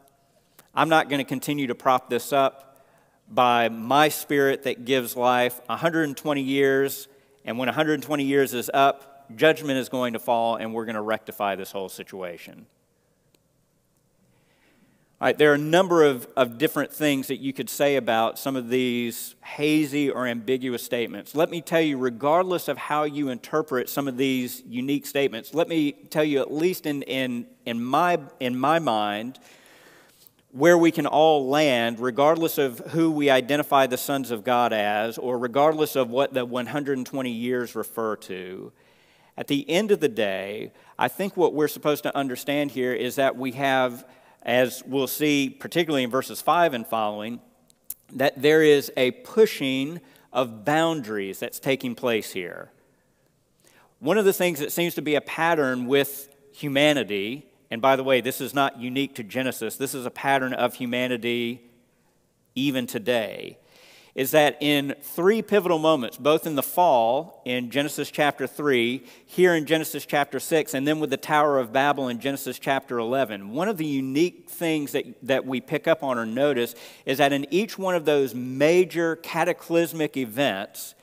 I'm 0.74 0.88
not 0.88 1.10
going 1.10 1.18
to 1.18 1.24
continue 1.24 1.66
to 1.66 1.74
prop 1.74 2.08
this 2.08 2.32
up 2.32 2.86
by 3.28 3.68
my 3.68 4.08
spirit 4.08 4.62
that 4.62 4.86
gives 4.86 5.16
life 5.16 5.60
120 5.66 6.40
years 6.40 7.08
and 7.44 7.58
when 7.58 7.66
120 7.66 8.24
years 8.24 8.54
is 8.54 8.70
up, 8.72 9.26
judgment 9.36 9.78
is 9.78 9.88
going 9.88 10.12
to 10.12 10.18
fall, 10.18 10.56
and 10.56 10.72
we're 10.72 10.84
going 10.84 10.94
to 10.94 11.02
rectify 11.02 11.56
this 11.56 11.72
whole 11.72 11.88
situation. 11.88 12.66
There 15.30 15.52
are 15.52 15.54
a 15.54 15.58
number 15.58 16.02
of, 16.02 16.26
of 16.36 16.58
different 16.58 16.92
things 16.92 17.28
that 17.28 17.36
you 17.36 17.52
could 17.52 17.70
say 17.70 17.94
about 17.94 18.40
some 18.40 18.56
of 18.56 18.68
these 18.68 19.36
hazy 19.44 20.10
or 20.10 20.26
ambiguous 20.26 20.82
statements. 20.82 21.36
Let 21.36 21.48
me 21.48 21.60
tell 21.60 21.80
you, 21.80 21.96
regardless 21.96 22.66
of 22.66 22.76
how 22.76 23.04
you 23.04 23.28
interpret 23.28 23.88
some 23.88 24.08
of 24.08 24.16
these 24.16 24.64
unique 24.66 25.06
statements, 25.06 25.54
let 25.54 25.68
me 25.68 25.92
tell 25.92 26.24
you, 26.24 26.40
at 26.40 26.52
least 26.52 26.86
in, 26.86 27.02
in, 27.02 27.46
in, 27.64 27.80
my, 27.80 28.18
in 28.40 28.58
my 28.58 28.80
mind, 28.80 29.38
where 30.50 30.76
we 30.76 30.90
can 30.90 31.06
all 31.06 31.48
land, 31.48 32.00
regardless 32.00 32.58
of 32.58 32.80
who 32.90 33.12
we 33.12 33.30
identify 33.30 33.86
the 33.86 33.96
sons 33.96 34.32
of 34.32 34.42
God 34.42 34.72
as, 34.72 35.18
or 35.18 35.38
regardless 35.38 35.94
of 35.94 36.10
what 36.10 36.34
the 36.34 36.44
120 36.44 37.30
years 37.30 37.76
refer 37.76 38.16
to. 38.16 38.72
At 39.36 39.46
the 39.46 39.70
end 39.70 39.92
of 39.92 40.00
the 40.00 40.08
day, 40.08 40.72
I 40.98 41.06
think 41.06 41.36
what 41.36 41.54
we're 41.54 41.68
supposed 41.68 42.02
to 42.02 42.16
understand 42.16 42.72
here 42.72 42.92
is 42.92 43.14
that 43.14 43.36
we 43.36 43.52
have 43.52 44.04
as 44.42 44.82
we'll 44.86 45.06
see, 45.06 45.48
particularly 45.48 46.04
in 46.04 46.10
verses 46.10 46.40
5 46.40 46.74
and 46.74 46.86
following, 46.86 47.40
that 48.12 48.40
there 48.40 48.62
is 48.62 48.92
a 48.96 49.12
pushing 49.12 50.00
of 50.32 50.64
boundaries 50.64 51.38
that's 51.38 51.58
taking 51.58 51.94
place 51.94 52.32
here. 52.32 52.70
One 54.00 54.18
of 54.18 54.24
the 54.24 54.32
things 54.32 54.58
that 54.58 54.72
seems 54.72 54.94
to 54.94 55.02
be 55.02 55.14
a 55.14 55.20
pattern 55.20 55.86
with 55.86 56.28
humanity, 56.52 57.46
and 57.70 57.80
by 57.80 57.96
the 57.96 58.02
way, 58.02 58.20
this 58.20 58.40
is 58.40 58.52
not 58.52 58.80
unique 58.80 59.14
to 59.16 59.22
Genesis, 59.22 59.76
this 59.76 59.94
is 59.94 60.06
a 60.06 60.10
pattern 60.10 60.52
of 60.52 60.74
humanity 60.74 61.62
even 62.54 62.86
today, 62.86 63.58
is 64.14 64.32
that 64.32 64.58
in 64.60 64.94
three 65.00 65.40
pivotal 65.40 65.78
moments, 65.78 66.18
both 66.18 66.46
in 66.46 66.54
the 66.54 66.62
fall 66.62 67.40
in 67.46 67.70
Genesis 67.70 68.10
chapter 68.10 68.46
3, 68.46 69.02
here 69.24 69.54
in 69.54 69.64
Genesis 69.64 70.04
chapter 70.04 70.38
6, 70.38 70.74
and 70.74 70.86
then 70.86 71.00
with 71.00 71.08
the 71.08 71.16
Tower 71.16 71.58
of 71.58 71.72
Babel 71.72 72.08
in 72.08 72.20
Genesis 72.20 72.58
chapter 72.58 72.98
11, 72.98 73.50
one 73.50 73.68
of 73.68 73.78
the 73.78 73.86
unique 73.86 74.50
things 74.50 74.92
that, 74.92 75.06
that 75.22 75.46
we 75.46 75.62
pick 75.62 75.88
up 75.88 76.02
on 76.02 76.18
or 76.18 76.26
notice 76.26 76.74
is 77.06 77.18
that 77.18 77.32
in 77.32 77.46
each 77.50 77.78
one 77.78 77.94
of 77.94 78.04
those 78.04 78.34
major 78.34 79.16
cataclysmic 79.16 80.18
events, 80.18 80.94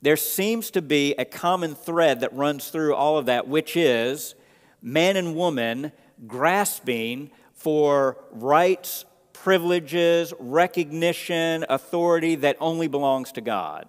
there 0.00 0.16
seems 0.16 0.70
to 0.70 0.80
be 0.80 1.14
a 1.18 1.26
common 1.26 1.74
thread 1.74 2.20
that 2.20 2.32
runs 2.32 2.68
through 2.68 2.94
all 2.94 3.18
of 3.18 3.26
that, 3.26 3.46
which 3.46 3.76
is 3.76 4.34
man 4.80 5.16
and 5.16 5.36
woman 5.36 5.92
grasping 6.26 7.30
for 7.52 8.16
rights 8.30 9.04
privileges, 9.42 10.32
recognition, 10.38 11.64
authority 11.68 12.34
that 12.36 12.56
only 12.60 12.88
belongs 12.88 13.32
to 13.32 13.40
God. 13.40 13.86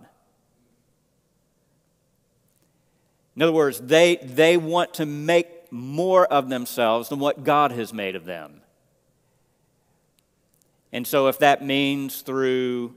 In 3.35 3.41
other 3.41 3.53
words, 3.53 3.79
they, 3.79 4.17
they 4.17 4.57
want 4.57 4.95
to 4.95 5.05
make 5.05 5.71
more 5.71 6.25
of 6.25 6.49
themselves 6.49 7.09
than 7.09 7.19
what 7.19 7.43
God 7.43 7.71
has 7.71 7.93
made 7.93 8.15
of 8.15 8.25
them. 8.25 8.61
And 10.91 11.05
so, 11.05 11.27
if 11.27 11.39
that 11.39 11.63
means 11.63 12.21
through 12.21 12.95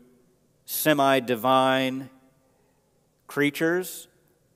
semi 0.64 1.20
divine 1.20 2.10
creatures, 3.26 4.08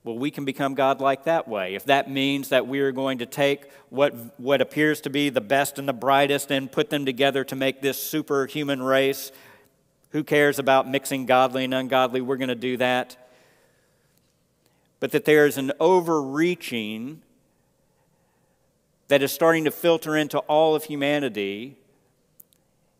well, 0.07 0.17
we 0.17 0.31
can 0.31 0.45
become 0.45 0.75
godlike 0.75 1.25
that 1.25 1.49
way. 1.49 1.75
If 1.75 1.87
that 1.87 2.09
means 2.09 2.51
that 2.51 2.69
we 2.69 2.79
are 2.79 2.93
going 2.93 3.19
to 3.19 3.27
take 3.27 3.69
what, 3.91 4.15
what 4.39 4.61
appears 4.61 5.01
to 5.01 5.11
be 5.11 5.31
the 5.31 5.41
best 5.41 5.81
and 5.81 5.89
the 5.89 5.93
brightest 5.93 6.53
and 6.53 6.71
put 6.71 6.91
them 6.91 7.05
together 7.05 7.43
to 7.43 7.57
make 7.57 7.83
this 7.83 8.01
superhuman 8.01 8.81
race, 8.81 9.33
who 10.11 10.23
cares 10.23 10.61
about 10.61 10.89
mixing 10.89 11.27
godly 11.27 11.65
and 11.65 11.75
ungodly? 11.75 12.21
We're 12.21 12.37
going 12.37 12.51
to 12.51 12.55
do 12.55 12.77
that. 12.77 13.17
But 15.01 15.11
that 15.11 15.25
there 15.25 15.45
is 15.45 15.59
an 15.59 15.73
overreaching 15.81 17.23
that 19.09 19.25
is 19.25 19.33
starting 19.33 19.65
to 19.65 19.73
filter 19.73 20.17
into 20.17 20.39
all 20.39 20.77
of 20.77 20.85
humanity 20.85 21.79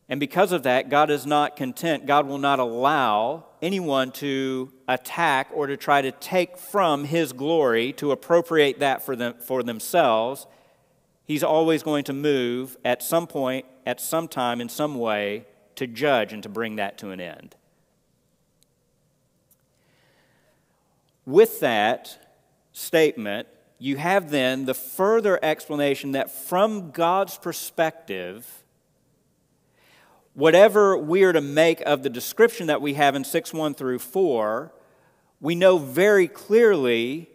and 0.09 0.21
because 0.21 0.53
of 0.53 0.63
that, 0.63 0.89
God 0.89 1.11
is 1.11 1.27
not 1.27 1.57
content. 1.57 2.07
God 2.07 2.27
will 2.27 2.39
not 2.39 2.61
allow 2.61 3.45
anyone 3.61 4.13
to 4.13 4.73
attack 4.87 5.49
or 5.53 5.67
to 5.67 5.77
try 5.77 6.01
to 6.01 6.13
take 6.13 6.59
from 6.59 7.05
His 7.05 7.33
glory 7.33 7.93
to 7.95 8.13
appropriate 8.13 8.79
that 8.79 9.03
for, 9.05 9.17
them, 9.17 9.35
for 9.41 9.65
themselves. 9.65 10.47
He's 11.25 11.43
always 11.43 11.83
going 11.83 12.05
to 12.05 12.13
move 12.13 12.77
at 12.85 13.03
some 13.03 13.27
point, 13.27 13.67
at 13.85 14.01
some 14.01 14.29
time, 14.29 14.61
in 14.61 14.69
some 14.69 14.95
way 14.95 15.45
to 15.75 15.89
judge 15.89 16.33
and 16.33 16.43
to 16.45 16.49
bring 16.49 16.77
that 16.77 16.99
to 16.99 17.11
an 17.11 17.21
end. 17.21 17.57
With 21.25 21.59
that 21.59 22.17
statement, 22.73 23.49
you 23.81 23.97
have 23.97 24.31
then 24.31 24.67
the 24.67 24.75
further 24.75 25.41
explanation 25.43 26.13
that 26.13 26.31
from 26.31 26.93
God's 26.93 27.37
perspective, 27.37 28.63
whatever 30.37 30.97
we 30.97 31.25
are 31.25 31.33
to 31.33 31.41
make 31.41 31.81
of 31.81 32.05
the 32.05 32.11
description 32.11 32.69
that 32.69 32.81
we 32.81 32.95
have 32.95 33.17
in 33.17 33.25
6 33.25 33.53
1 33.53 33.75
through 33.75 33.99
4, 33.99 34.73
we 35.41 35.55
know 35.55 35.79
very 35.79 36.29
clearly 36.29 37.29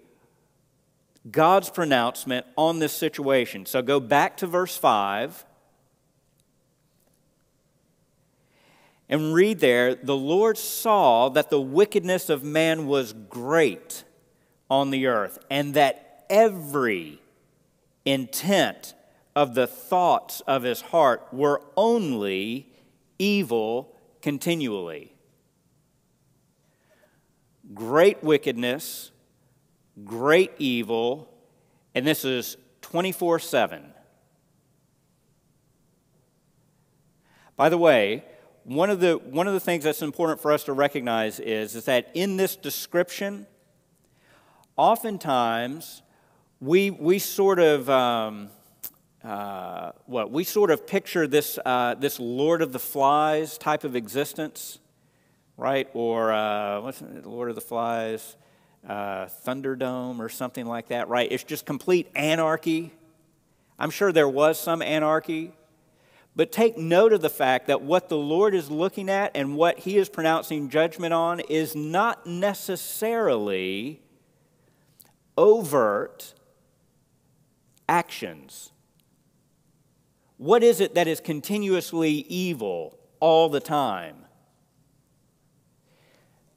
God's 1.29 1.69
pronouncement 1.69 2.45
on 2.55 2.79
this 2.79 2.93
situation. 2.93 3.65
So 3.65 3.81
go 3.81 3.99
back 3.99 4.37
to 4.37 4.47
verse 4.47 4.77
5 4.77 5.45
and 9.09 9.33
read 9.33 9.59
there 9.59 9.93
the 9.95 10.15
Lord 10.15 10.57
saw 10.57 11.29
that 11.29 11.49
the 11.49 11.59
wickedness 11.59 12.29
of 12.29 12.43
man 12.43 12.87
was 12.87 13.13
great 13.13 14.03
on 14.69 14.89
the 14.89 15.07
earth, 15.07 15.37
and 15.49 15.73
that 15.73 16.23
every 16.29 17.19
intent 18.05 18.93
of 19.35 19.53
the 19.53 19.67
thoughts 19.67 20.39
of 20.41 20.63
his 20.63 20.79
heart 20.79 21.27
were 21.33 21.61
only 21.75 22.70
evil 23.21 23.95
continually. 24.23 25.13
Great 27.73 28.23
wickedness, 28.23 29.11
great 30.03 30.51
evil, 30.57 31.31
and 31.93 32.05
this 32.05 32.25
is 32.25 32.57
24 32.81 33.37
7. 33.37 33.93
By 37.55 37.69
the 37.69 37.77
way, 37.77 38.25
one 38.63 38.89
of 38.89 38.99
the, 38.99 39.13
one 39.17 39.47
of 39.47 39.53
the 39.53 39.59
things 39.59 39.83
that's 39.83 40.01
important 40.01 40.41
for 40.41 40.51
us 40.51 40.63
to 40.63 40.73
recognize 40.73 41.39
is, 41.39 41.75
is 41.75 41.85
that 41.85 42.09
in 42.15 42.37
this 42.37 42.55
description, 42.55 43.45
oftentimes 44.75 46.01
we, 46.59 46.89
we 46.89 47.19
sort 47.19 47.59
of. 47.59 47.87
Um, 47.87 48.49
uh, 49.23 49.91
what 50.07 50.31
we 50.31 50.43
sort 50.43 50.71
of 50.71 50.87
picture 50.87 51.27
this, 51.27 51.59
uh, 51.63 51.93
this 51.95 52.19
Lord 52.19 52.61
of 52.61 52.73
the 52.73 52.79
Flies 52.79 53.57
type 53.57 53.83
of 53.83 53.95
existence, 53.95 54.79
right? 55.57 55.87
Or 55.93 56.31
uh, 56.31 56.81
what's 56.81 57.01
it, 57.01 57.25
Lord 57.25 57.49
of 57.49 57.55
the 57.55 57.61
Flies, 57.61 58.35
uh, 58.87 59.25
Thunderdome 59.45 60.19
or 60.19 60.29
something 60.29 60.65
like 60.65 60.87
that, 60.87 61.07
right? 61.07 61.31
It's 61.31 61.43
just 61.43 61.67
complete 61.67 62.09
anarchy. 62.15 62.93
I'm 63.77 63.91
sure 63.91 64.11
there 64.11 64.29
was 64.29 64.59
some 64.59 64.81
anarchy, 64.81 65.51
but 66.35 66.51
take 66.51 66.77
note 66.77 67.13
of 67.13 67.21
the 67.21 67.29
fact 67.29 67.67
that 67.67 67.83
what 67.83 68.09
the 68.09 68.17
Lord 68.17 68.55
is 68.55 68.71
looking 68.71 69.07
at 69.07 69.31
and 69.35 69.55
what 69.55 69.79
He 69.79 69.97
is 69.97 70.09
pronouncing 70.09 70.69
judgment 70.69 71.13
on 71.13 71.41
is 71.41 71.75
not 71.75 72.25
necessarily 72.25 74.01
overt 75.37 76.33
actions 77.87 78.70
what 80.41 80.63
is 80.63 80.81
it 80.81 80.95
that 80.95 81.07
is 81.07 81.19
continuously 81.19 82.09
evil 82.09 82.97
all 83.19 83.47
the 83.47 83.59
time? 83.59 84.25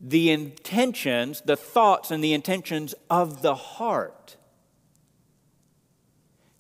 The 0.00 0.30
intentions, 0.30 1.42
the 1.42 1.58
thoughts, 1.58 2.10
and 2.10 2.24
the 2.24 2.32
intentions 2.32 2.94
of 3.10 3.42
the 3.42 3.54
heart. 3.54 4.38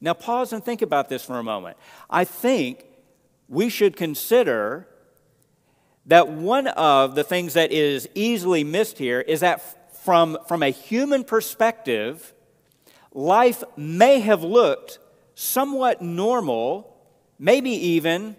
Now, 0.02 0.12
pause 0.12 0.52
and 0.52 0.62
think 0.62 0.82
about 0.82 1.08
this 1.08 1.24
for 1.24 1.38
a 1.38 1.42
moment. 1.42 1.78
I 2.10 2.24
think 2.24 2.84
we 3.48 3.70
should 3.70 3.96
consider 3.96 4.86
that 6.04 6.28
one 6.28 6.66
of 6.66 7.14
the 7.14 7.24
things 7.24 7.54
that 7.54 7.72
is 7.72 8.06
easily 8.14 8.64
missed 8.64 8.98
here 8.98 9.22
is 9.22 9.40
that 9.40 9.96
from, 10.04 10.36
from 10.46 10.62
a 10.62 10.68
human 10.68 11.24
perspective, 11.24 12.34
life 13.14 13.64
may 13.78 14.20
have 14.20 14.42
looked 14.42 14.98
somewhat 15.34 16.02
normal 16.02 16.93
maybe 17.38 17.70
even 17.70 18.36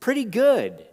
pretty 0.00 0.24
good. 0.24 0.86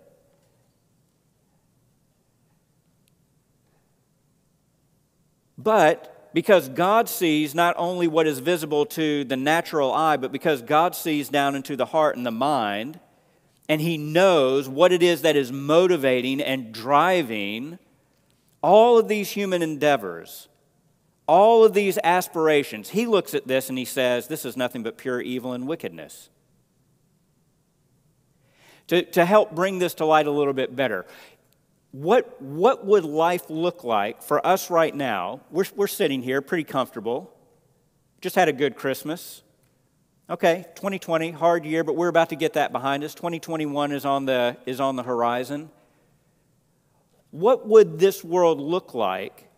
But 5.57 6.31
because 6.33 6.67
God 6.69 7.07
sees 7.07 7.53
not 7.53 7.75
only 7.77 8.07
what 8.07 8.27
is 8.27 8.39
visible 8.39 8.85
to 8.87 9.23
the 9.23 9.37
natural 9.37 9.93
eye, 9.93 10.17
but 10.17 10.31
because 10.31 10.61
God 10.61 10.95
sees 10.95 11.29
down 11.29 11.55
into 11.55 11.75
the 11.75 11.85
heart 11.85 12.17
and 12.17 12.25
the 12.25 12.31
mind, 12.31 12.99
and 13.69 13.79
He 13.79 13.97
knows 13.97 14.67
what 14.67 14.91
it 14.91 15.03
is 15.03 15.21
that 15.21 15.35
is 15.35 15.51
motivating 15.51 16.41
and 16.41 16.73
driving 16.73 17.79
all 18.61 18.97
of 18.97 19.07
these 19.07 19.29
human 19.29 19.61
endeavors, 19.61 20.47
all 21.27 21.63
of 21.63 21.73
these 21.73 21.99
aspirations, 22.03 22.89
he 22.89 23.05
looks 23.05 23.33
at 23.33 23.47
this 23.47 23.69
and 23.69 23.77
he 23.77 23.85
says, 23.85 24.27
This 24.27 24.45
is 24.45 24.57
nothing 24.57 24.83
but 24.83 24.97
pure 24.97 25.21
evil 25.21 25.53
and 25.53 25.67
wickedness. 25.67 26.29
To, 28.87 29.01
to 29.01 29.25
help 29.25 29.55
bring 29.55 29.79
this 29.79 29.93
to 29.95 30.05
light 30.05 30.27
a 30.27 30.31
little 30.31 30.53
bit 30.53 30.75
better, 30.75 31.05
what, 31.93 32.41
what 32.41 32.85
would 32.85 33.05
life 33.05 33.49
look 33.49 33.83
like 33.83 34.23
for 34.23 34.45
us 34.45 34.71
right 34.71 34.93
now? 34.93 35.41
We're, 35.51 35.65
we're 35.75 35.87
sitting 35.87 36.21
here 36.21 36.41
pretty 36.41 36.63
comfortable, 36.63 37.31
just 38.19 38.35
had 38.35 38.49
a 38.49 38.53
good 38.53 38.75
Christmas. 38.75 39.43
Okay, 40.29 40.65
2020, 40.75 41.31
hard 41.31 41.65
year, 41.65 41.83
but 41.83 41.95
we're 41.95 42.07
about 42.07 42.29
to 42.29 42.35
get 42.35 42.53
that 42.53 42.71
behind 42.71 43.03
us. 43.03 43.13
2021 43.13 43.91
is 43.91 44.05
on 44.05 44.25
the, 44.25 44.57
is 44.65 44.79
on 44.79 44.95
the 44.95 45.03
horizon. 45.03 45.69
What 47.29 47.67
would 47.67 47.99
this 47.99 48.23
world 48.23 48.59
look 48.59 48.93
like 48.93 49.49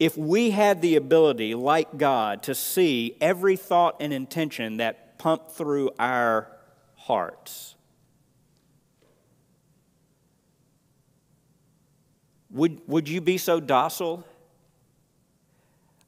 if 0.00 0.16
we 0.16 0.50
had 0.50 0.82
the 0.82 0.96
ability, 0.96 1.54
like 1.54 1.96
God, 1.96 2.42
to 2.44 2.54
see 2.54 3.16
every 3.20 3.56
thought 3.56 3.96
and 4.00 4.12
intention 4.12 4.78
that 4.78 5.18
pumped 5.18 5.52
through 5.52 5.90
our 5.98 6.50
hearts? 6.96 7.73
Would, 12.54 12.80
would 12.86 13.08
you 13.08 13.20
be 13.20 13.36
so 13.36 13.60
docile? 13.60 14.24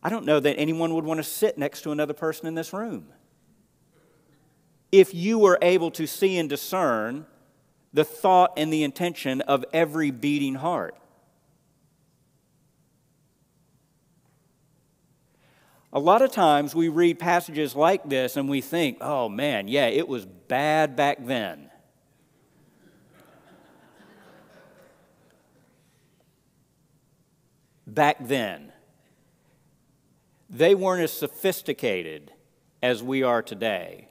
I 0.02 0.08
don't 0.08 0.24
know 0.24 0.38
that 0.38 0.56
anyone 0.56 0.94
would 0.94 1.04
want 1.04 1.18
to 1.18 1.24
sit 1.24 1.58
next 1.58 1.82
to 1.82 1.90
another 1.90 2.14
person 2.14 2.46
in 2.46 2.54
this 2.54 2.72
room. 2.72 3.08
If 4.92 5.12
you 5.12 5.38
were 5.38 5.58
able 5.60 5.90
to 5.90 6.06
see 6.06 6.38
and 6.38 6.48
discern 6.48 7.26
the 7.92 8.04
thought 8.04 8.52
and 8.56 8.72
the 8.72 8.84
intention 8.84 9.40
of 9.42 9.64
every 9.72 10.12
beating 10.12 10.54
heart. 10.54 10.96
A 15.92 15.98
lot 15.98 16.22
of 16.22 16.30
times 16.30 16.74
we 16.74 16.88
read 16.88 17.18
passages 17.18 17.74
like 17.74 18.08
this 18.08 18.36
and 18.36 18.48
we 18.48 18.60
think, 18.60 18.98
oh 19.00 19.28
man, 19.28 19.66
yeah, 19.66 19.86
it 19.86 20.06
was 20.06 20.26
bad 20.26 20.94
back 20.94 21.24
then. 21.26 21.70
Back 27.86 28.16
then, 28.20 28.72
they 30.48 30.74
weren't 30.74 31.02
as 31.02 31.12
sophisticated 31.12 32.32
as 32.82 33.02
we 33.02 33.22
are 33.22 33.42
today. 33.42 34.08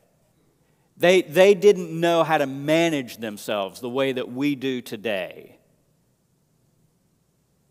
They, 0.97 1.21
they 1.21 1.53
didn't 1.53 1.97
know 1.97 2.23
how 2.23 2.37
to 2.37 2.45
manage 2.45 3.17
themselves 3.17 3.81
the 3.81 3.89
way 3.89 4.13
that 4.13 4.31
we 4.31 4.55
do 4.55 4.81
today. 4.81 5.57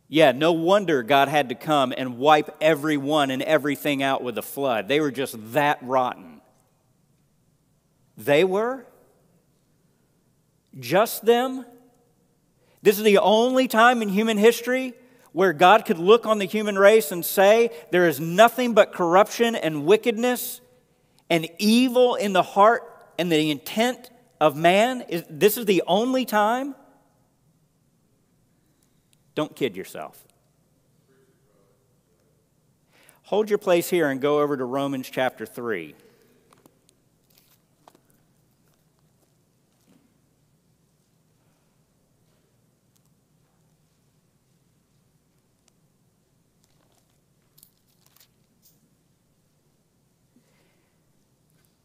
Yeah, 0.09 0.33
no 0.33 0.53
wonder 0.53 1.03
God 1.03 1.29
had 1.29 1.49
to 1.49 1.55
come 1.55 1.93
and 1.97 2.19
wipe 2.19 2.55
everyone 2.61 3.31
and 3.31 3.43
everything 3.43 4.03
out 4.03 4.23
with 4.23 4.37
a 4.37 4.43
flood. 4.43 4.89
They 4.89 5.01
were 5.01 5.11
just 5.11 5.37
that 5.55 5.79
rotten. 5.83 6.43
They 8.17 8.45
were? 8.45 8.87
Just 10.79 11.25
them? 11.25 11.65
This 12.83 12.99
is 12.99 13.05
the 13.05 13.19
only 13.19 13.67
time 13.67 14.03
in 14.03 14.11
human 14.11 14.37
history 14.37 14.93
where 15.35 15.53
God 15.53 15.85
could 15.85 15.99
look 15.99 16.27
on 16.27 16.39
the 16.39 16.45
human 16.45 16.79
race 16.79 17.11
and 17.11 17.25
say, 17.25 17.71
There 17.91 18.09
is 18.09 18.21
nothing 18.21 18.73
but 18.73 18.93
corruption 18.93 19.57
and 19.57 19.85
wickedness 19.85 20.61
and 21.29 21.49
evil 21.59 22.15
in 22.15 22.33
the 22.33 22.43
heart 22.43 22.83
and 23.19 23.31
the 23.31 23.51
intent 23.51 24.11
of 24.41 24.57
man? 24.57 25.03
Is, 25.09 25.25
this 25.29 25.59
is 25.59 25.67
the 25.67 25.83
only 25.89 26.25
time? 26.25 26.77
Don't 29.35 29.57
kid 29.57 29.77
yourself. 29.77 30.25
Hold 33.23 33.51
your 33.51 33.59
place 33.59 33.91
here 33.91 34.09
and 34.09 34.21
go 34.21 34.41
over 34.41 34.57
to 34.57 34.65
Romans 34.65 35.11
chapter 35.11 35.45
3. 35.45 35.97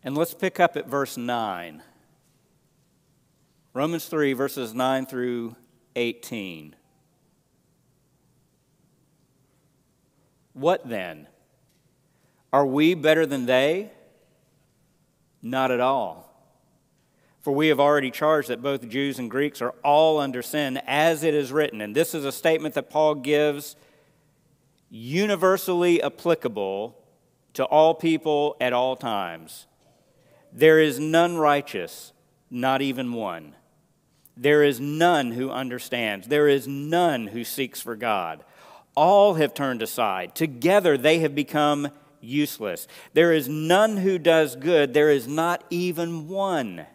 And 0.10 0.18
let's 0.18 0.34
pick 0.34 0.60
up 0.60 0.76
at 0.76 0.88
verse 0.88 1.18
9. 1.18 1.84
Romans 3.76 4.08
3, 4.08 4.34
verses 4.34 4.74
9 4.74 5.06
through 5.06 5.56
18. 5.96 6.76
What 10.54 10.90
then? 10.90 11.28
Are 12.52 12.66
we 12.66 12.96
better 12.96 13.28
than 13.28 13.46
they? 13.46 13.92
Not 15.44 15.70
at 15.70 15.80
all. 15.80 16.34
For 17.42 17.52
we 17.52 17.68
have 17.68 17.80
already 17.80 18.10
charged 18.10 18.48
that 18.48 18.64
both 18.64 18.90
Jews 18.90 19.20
and 19.20 19.30
Greeks 19.30 19.62
are 19.62 19.76
all 19.84 20.18
under 20.18 20.42
sin, 20.42 20.82
as 20.88 21.24
it 21.24 21.36
is 21.36 21.52
written. 21.52 21.82
And 21.82 21.96
this 21.96 22.16
is 22.16 22.26
a 22.26 22.32
statement 22.32 22.74
that 22.74 22.90
Paul 22.90 23.14
gives 23.14 23.76
universally 24.90 26.02
applicable 26.02 26.98
to 27.54 27.64
all 27.66 27.94
people 27.94 28.58
at 28.60 28.74
all 28.74 28.96
times. 28.96 29.68
There 30.52 30.80
is 30.80 31.00
none 31.00 31.38
righteous, 31.38 32.14
not 32.50 32.82
even 32.82 33.14
one. 33.14 33.56
There 34.36 34.64
is 34.64 34.80
none 34.80 35.32
who 35.32 35.52
understands. 35.52 36.28
There 36.28 36.48
is 36.48 36.68
none 36.68 37.28
who 37.28 37.44
seeks 37.44 37.82
for 37.82 37.96
God. 37.96 38.44
All 38.96 39.36
have 39.36 39.54
turned 39.54 39.82
aside. 39.82 40.34
Together 40.34 40.98
they 40.98 41.20
have 41.20 41.36
become 41.36 41.90
useless. 42.22 42.88
There 43.14 43.34
is 43.34 43.48
none 43.48 43.98
who 43.98 44.18
does 44.18 44.56
good. 44.56 44.94
There 44.94 45.10
is 45.10 45.28
not 45.28 45.64
even 45.70 46.28
one. 46.28 46.86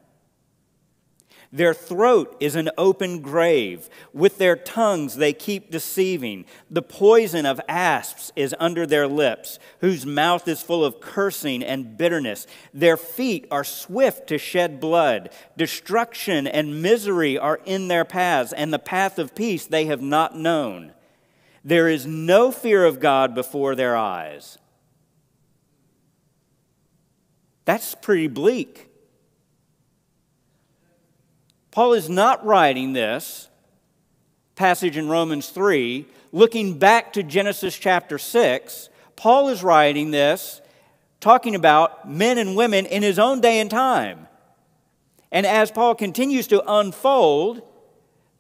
Their 1.55 1.73
throat 1.73 2.37
is 2.41 2.57
an 2.57 2.69
open 2.77 3.21
grave. 3.21 3.89
With 4.13 4.39
their 4.39 4.57
tongues 4.57 5.15
they 5.15 5.33
keep 5.33 5.71
deceiving. 5.71 6.47
The 6.69 6.83
poison 6.83 7.47
of 7.47 7.61
asps 7.69 8.33
is 8.35 8.57
under 8.59 8.87
their 8.87 9.07
lips, 9.07 9.61
whose 9.79 10.05
mouth 10.05 10.49
is 10.49 10.63
full 10.63 10.85
of 10.85 11.01
cursing 11.01 11.63
and 11.63 11.97
bitterness. 11.97 12.49
Their 12.75 12.97
feet 12.97 13.47
are 13.53 13.63
swift 13.63 14.27
to 14.31 14.37
shed 14.37 14.81
blood. 14.81 15.31
Destruction 15.57 16.49
and 16.49 16.83
misery 16.83 17.39
are 17.39 17.61
in 17.65 17.87
their 17.87 18.05
paths, 18.05 18.53
and 18.53 18.73
the 18.73 18.81
path 18.81 19.21
of 19.21 19.37
peace 19.37 19.65
they 19.65 19.85
have 19.85 20.03
not 20.03 20.37
known. 20.37 20.93
There 21.63 21.89
is 21.89 22.05
no 22.05 22.51
fear 22.51 22.85
of 22.85 22.99
God 22.99 23.33
before 23.33 23.77
their 23.77 23.97
eyes. 23.97 24.59
That's 27.65 27.95
pretty 27.95 28.27
bleak. 28.27 28.91
Paul 31.75 31.95
is 31.95 32.09
not 32.09 32.47
writing 32.47 32.93
this 32.93 33.49
passage 34.55 34.97
in 34.97 35.09
Romans 35.09 35.49
3 35.49 36.07
looking 36.31 36.79
back 36.79 37.15
to 37.15 37.25
Genesis 37.25 37.77
chapter 37.77 38.17
6. 38.17 38.89
Paul 39.17 39.49
is 39.49 39.65
writing 39.65 40.13
this 40.13 40.61
talking 41.19 41.57
about 41.57 42.09
men 42.09 42.39
and 42.39 42.55
women 42.55 42.87
in 42.87 43.03
his 43.03 43.19
own 43.19 43.41
day 43.41 43.59
and 43.59 43.69
time. 43.69 44.29
And 45.33 45.45
as 45.45 45.73
Paul 45.73 45.97
continues 45.97 46.47
to 46.47 46.63
unfold 46.65 47.61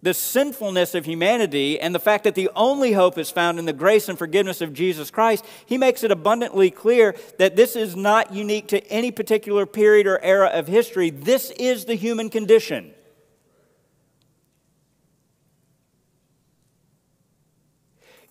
the 0.00 0.14
sinfulness 0.14 0.94
of 0.94 1.04
humanity 1.04 1.80
and 1.80 1.92
the 1.92 1.98
fact 1.98 2.22
that 2.22 2.36
the 2.36 2.50
only 2.54 2.92
hope 2.92 3.18
is 3.18 3.32
found 3.32 3.58
in 3.58 3.64
the 3.64 3.72
grace 3.72 4.08
and 4.08 4.16
forgiveness 4.16 4.60
of 4.60 4.72
Jesus 4.72 5.10
Christ, 5.10 5.44
he 5.66 5.76
makes 5.76 6.04
it 6.04 6.12
abundantly 6.12 6.70
clear 6.70 7.16
that 7.38 7.56
this 7.56 7.74
is 7.74 7.96
not 7.96 8.32
unique 8.32 8.68
to 8.68 8.86
any 8.86 9.10
particular 9.10 9.66
period 9.66 10.06
or 10.06 10.20
era 10.22 10.50
of 10.54 10.68
history. 10.68 11.10
This 11.10 11.50
is 11.58 11.86
the 11.86 11.96
human 11.96 12.30
condition. 12.30 12.93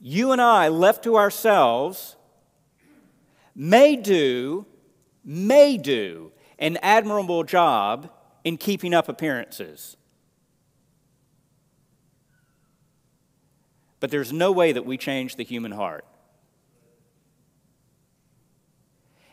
You 0.06 0.34
and 0.34 0.42
I, 0.42 0.68
left 0.68 1.06
to 1.06 1.16
ourselves, 1.16 2.18
may 3.56 3.96
do, 3.96 4.66
may 5.24 5.78
do 5.78 6.34
an 6.60 6.78
admirable 6.82 7.46
job 7.46 8.12
in 8.44 8.58
keeping 8.58 8.94
up 8.94 9.08
appearances. 9.08 9.96
But 14.02 14.12
there's 14.12 14.34
no 14.34 14.52
way 14.52 14.74
that 14.74 14.86
we 14.86 14.98
change 14.98 15.38
the 15.38 15.44
human 15.46 15.72
heart. 15.72 16.04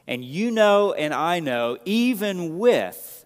And 0.06 0.24
you 0.24 0.52
know, 0.52 0.92
and 0.92 1.12
I 1.12 1.40
know, 1.40 1.78
even 1.84 2.60
with 2.60 3.24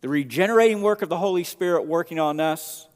the 0.00 0.08
regenerating 0.08 0.82
work 0.82 1.00
of 1.00 1.08
the 1.08 1.18
Holy 1.18 1.44
Spirit 1.44 1.86
working 1.86 2.18
on 2.18 2.40
us, 2.40 2.88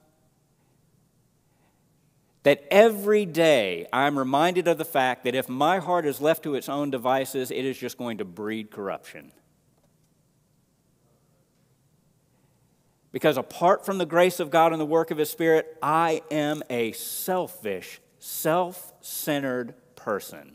that 2.43 2.65
every 2.71 3.27
day 3.27 3.87
I'm 3.93 4.19
reminded 4.19 4.67
of 4.67 4.79
the 4.79 4.85
fact 4.85 5.25
that 5.25 5.35
if 5.35 5.49
my 5.49 5.79
heart 5.79 6.07
is 6.07 6.21
left 6.21 6.43
to 6.45 6.55
its 6.55 6.69
own 6.69 6.91
devices, 6.91 7.51
it 7.51 7.65
is 7.65 7.79
just 7.79 7.99
going 7.99 8.19
to 8.19 8.25
breed 8.25 8.71
corruption. 8.71 9.33
Because 13.13 13.37
apart 13.37 13.85
from 13.85 13.99
the 13.99 14.07
grace 14.07 14.41
of 14.41 14.51
God 14.51 14.73
and 14.73 14.81
the 14.81 14.87
work 14.87 15.11
of 15.11 15.19
His 15.19 15.31
Spirit, 15.31 15.77
I 15.83 16.23
am 16.31 16.63
a 16.71 16.93
selfish 16.93 18.01
self 18.19 18.93
centered 19.01 19.75
person. 19.97 20.55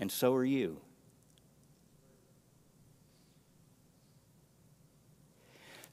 And 0.00 0.12
so 0.12 0.34
are 0.34 0.44
you. 0.44 0.80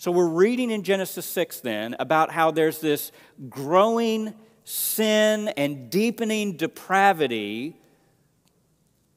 So 0.06 0.12
we're 0.12 0.28
reading 0.28 0.70
in 0.70 0.84
Genesis 0.84 1.26
6 1.26 1.62
then 1.62 1.96
about 1.98 2.30
how 2.30 2.52
there's 2.52 2.78
this 2.78 3.12
growing 3.50 4.36
sin 4.64 5.48
and 5.58 5.90
deepening 5.90 6.58
depravity 6.58 7.76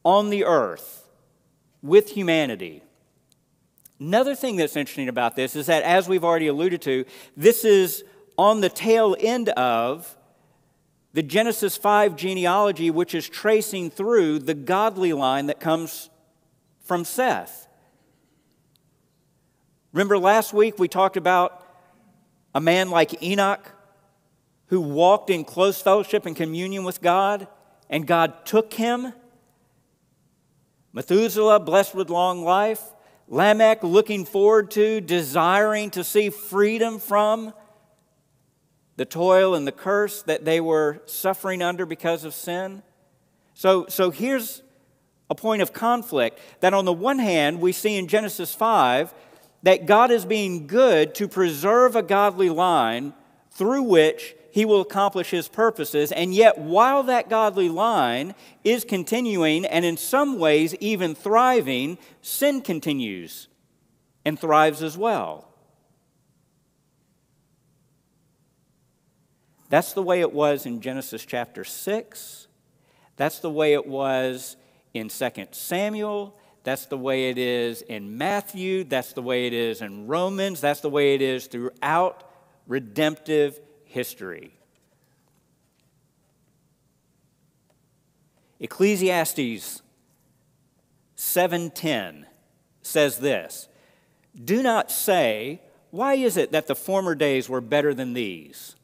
on 0.02 0.30
the 0.30 0.46
earth 0.46 1.06
with 1.82 2.12
humanity. 2.12 2.82
Another 4.00 4.34
thing 4.34 4.56
that's 4.56 4.76
interesting 4.76 5.10
about 5.10 5.36
this 5.36 5.56
is 5.56 5.66
that, 5.66 5.82
as 5.82 6.08
we've 6.08 6.24
already 6.24 6.46
alluded 6.46 6.80
to, 6.80 7.04
this 7.36 7.66
is 7.66 8.02
on 8.38 8.62
the 8.62 8.70
tail 8.70 9.14
end 9.20 9.50
of 9.50 10.16
the 11.12 11.22
Genesis 11.22 11.76
5 11.76 12.16
genealogy, 12.16 12.90
which 12.90 13.14
is 13.14 13.28
tracing 13.28 13.90
through 13.90 14.38
the 14.38 14.54
godly 14.54 15.12
line 15.12 15.48
that 15.48 15.60
comes 15.60 16.08
from 16.80 17.04
Seth. 17.04 17.67
Remember 19.98 20.16
last 20.16 20.52
week 20.52 20.78
we 20.78 20.86
talked 20.86 21.16
about 21.16 21.60
a 22.54 22.60
man 22.60 22.88
like 22.88 23.20
Enoch 23.20 23.68
who 24.66 24.80
walked 24.80 25.28
in 25.28 25.42
close 25.42 25.82
fellowship 25.82 26.24
and 26.24 26.36
communion 26.36 26.84
with 26.84 27.02
God, 27.02 27.48
and 27.90 28.06
God 28.06 28.46
took 28.46 28.72
him. 28.74 29.12
Methuselah, 30.92 31.58
blessed 31.58 31.96
with 31.96 32.10
long 32.10 32.44
life. 32.44 32.80
Lamech, 33.26 33.82
looking 33.82 34.24
forward 34.24 34.70
to, 34.70 35.00
desiring 35.00 35.90
to 35.90 36.04
see 36.04 36.30
freedom 36.30 37.00
from 37.00 37.52
the 38.94 39.04
toil 39.04 39.56
and 39.56 39.66
the 39.66 39.72
curse 39.72 40.22
that 40.22 40.44
they 40.44 40.60
were 40.60 41.02
suffering 41.06 41.60
under 41.60 41.84
because 41.84 42.22
of 42.22 42.34
sin. 42.34 42.84
So, 43.54 43.86
so 43.88 44.12
here's 44.12 44.62
a 45.28 45.34
point 45.34 45.60
of 45.60 45.72
conflict 45.72 46.38
that 46.60 46.72
on 46.72 46.84
the 46.84 46.92
one 46.92 47.18
hand, 47.18 47.60
we 47.60 47.72
see 47.72 47.96
in 47.96 48.06
Genesis 48.06 48.54
5 48.54 49.12
that 49.62 49.86
God 49.86 50.10
is 50.10 50.24
being 50.24 50.66
good 50.66 51.14
to 51.16 51.28
preserve 51.28 51.96
a 51.96 52.02
godly 52.02 52.48
line 52.48 53.12
through 53.50 53.82
which 53.82 54.36
he 54.50 54.64
will 54.64 54.80
accomplish 54.80 55.30
his 55.30 55.48
purposes. 55.48 56.12
And 56.12 56.34
yet, 56.34 56.58
while 56.58 57.02
that 57.04 57.28
godly 57.28 57.68
line 57.68 58.34
is 58.64 58.84
continuing 58.84 59.64
and 59.64 59.84
in 59.84 59.96
some 59.96 60.38
ways 60.38 60.74
even 60.76 61.14
thriving, 61.14 61.98
sin 62.22 62.60
continues 62.60 63.48
and 64.24 64.38
thrives 64.38 64.82
as 64.82 64.96
well. 64.96 65.48
That's 69.68 69.92
the 69.92 70.02
way 70.02 70.20
it 70.20 70.32
was 70.32 70.66
in 70.66 70.80
Genesis 70.80 71.24
chapter 71.24 71.62
6. 71.62 72.46
That's 73.16 73.40
the 73.40 73.50
way 73.50 73.74
it 73.74 73.86
was 73.86 74.56
in 74.94 75.08
2 75.08 75.30
Samuel. 75.52 76.38
That's 76.68 76.84
the 76.84 76.98
way 76.98 77.30
it 77.30 77.38
is 77.38 77.80
in 77.80 78.18
Matthew. 78.18 78.84
That's 78.84 79.14
the 79.14 79.22
way 79.22 79.46
it 79.46 79.54
is 79.54 79.80
in 79.80 80.06
Romans. 80.06 80.60
That's 80.60 80.80
the 80.80 80.90
way 80.90 81.14
it 81.14 81.22
is 81.22 81.46
throughout 81.46 82.30
redemptive 82.66 83.58
history. 83.86 84.52
Ecclesiastes 88.60 89.80
7:10 91.14 92.26
says 92.82 93.20
this, 93.20 93.70
"Do 94.34 94.62
not 94.62 94.90
say, 94.90 95.62
why 95.90 96.16
is 96.16 96.36
it 96.36 96.52
that 96.52 96.66
the 96.66 96.76
former 96.76 97.14
days 97.14 97.48
were 97.48 97.62
better 97.62 97.94
than 97.94 98.12
these?" 98.12 98.76